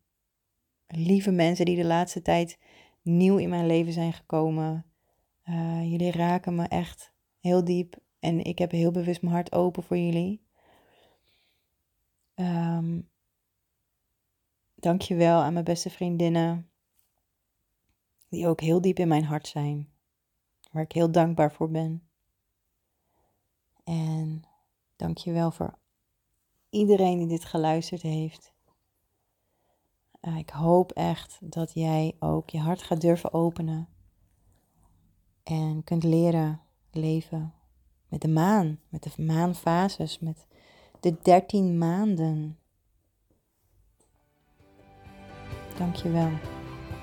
lieve 0.88 1.32
mensen 1.32 1.66
die 1.66 1.76
de 1.76 1.86
laatste 1.86 2.22
tijd 2.22 2.60
nieuw 3.02 3.38
in 3.38 3.50
mijn 3.50 3.68
leven 3.68 3.94
zijn 3.94 4.14
gekomen. 4.14 4.86
Uh, 5.46 5.92
jullie 5.92 6.12
raken 6.12 6.56
me 6.56 6.68
echt 6.68 7.14
heel 7.40 7.64
diep 7.64 7.96
en 8.20 8.44
ik 8.44 8.60
heb 8.60 8.72
heel 8.72 8.92
bewust 8.92 9.22
mijn 9.22 9.34
hart 9.34 9.52
open 9.52 9.84
voor 9.84 9.98
jullie. 9.98 10.48
Um, 12.40 13.10
dank 14.76 15.02
je 15.02 15.16
wel 15.16 15.42
aan 15.42 15.54
mijn 15.54 15.66
beste 15.66 15.90
vriendinnen 15.90 16.70
die 18.30 18.48
ook 18.48 18.62
heel 18.62 18.82
diep 18.82 19.00
in 19.00 19.08
mijn 19.08 19.24
hart 19.24 19.48
zijn, 19.48 19.90
waar 20.72 20.84
ik 20.84 20.92
heel 20.92 21.12
dankbaar 21.12 21.52
voor 21.52 21.70
ben. 21.70 22.10
En 23.84 24.44
dank 24.96 25.18
je 25.18 25.32
wel 25.32 25.52
voor 25.52 25.78
iedereen 26.70 27.18
die 27.18 27.28
dit 27.28 27.46
geluisterd 27.46 28.02
heeft. 28.02 28.54
Uh, 30.22 30.38
ik 30.38 30.50
hoop 30.50 30.92
echt 30.92 31.38
dat 31.42 31.74
jij 31.74 32.16
ook 32.20 32.50
je 32.50 32.60
hart 32.60 32.82
gaat 32.82 33.02
durven 33.02 33.34
openen 33.34 33.88
en 35.44 35.84
kunt 35.84 36.04
leren 36.04 36.62
leven 36.92 37.54
met 38.08 38.22
de 38.22 38.28
maan, 38.28 38.80
met 38.90 39.04
de 39.04 39.24
maanfases, 39.24 40.20
met 40.20 40.48
de 41.00 41.16
dertien 41.22 41.78
maanden. 41.78 42.58
Dank 45.78 45.96
je 45.96 46.10
wel. 46.12 46.32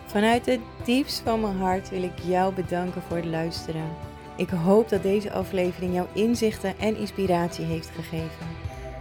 Vanuit 0.06 0.46
het 0.46 0.61
diepst 0.85 1.20
van 1.20 1.40
mijn 1.40 1.56
hart 1.56 1.88
wil 1.88 2.02
ik 2.02 2.18
jou 2.18 2.54
bedanken 2.54 3.02
voor 3.02 3.16
het 3.16 3.26
luisteren. 3.26 3.88
Ik 4.37 4.48
hoop 4.48 4.88
dat 4.88 5.02
deze 5.02 5.32
aflevering 5.32 5.94
jouw 5.94 6.06
inzichten 6.14 6.78
en 6.78 6.96
inspiratie 6.96 7.64
heeft 7.64 7.88
gegeven. 7.88 8.46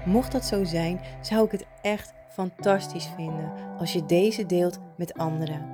Mocht 0.05 0.31
dat 0.31 0.45
zo 0.45 0.63
zijn, 0.63 1.01
zou 1.21 1.45
ik 1.45 1.51
het 1.51 1.65
echt 1.81 2.13
fantastisch 2.29 3.09
vinden 3.15 3.51
als 3.79 3.93
je 3.93 4.05
deze 4.05 4.45
deelt 4.45 4.79
met 4.97 5.13
anderen. 5.13 5.73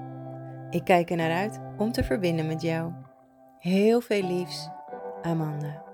Ik 0.70 0.84
kijk 0.84 1.10
er 1.10 1.16
naar 1.16 1.32
uit 1.32 1.60
om 1.78 1.92
te 1.92 2.04
verbinden 2.04 2.48
met 2.48 2.62
jou. 2.62 2.92
Heel 3.60 4.02
veel 4.02 4.24
liefs, 4.24 4.70
Amanda. 5.22 5.91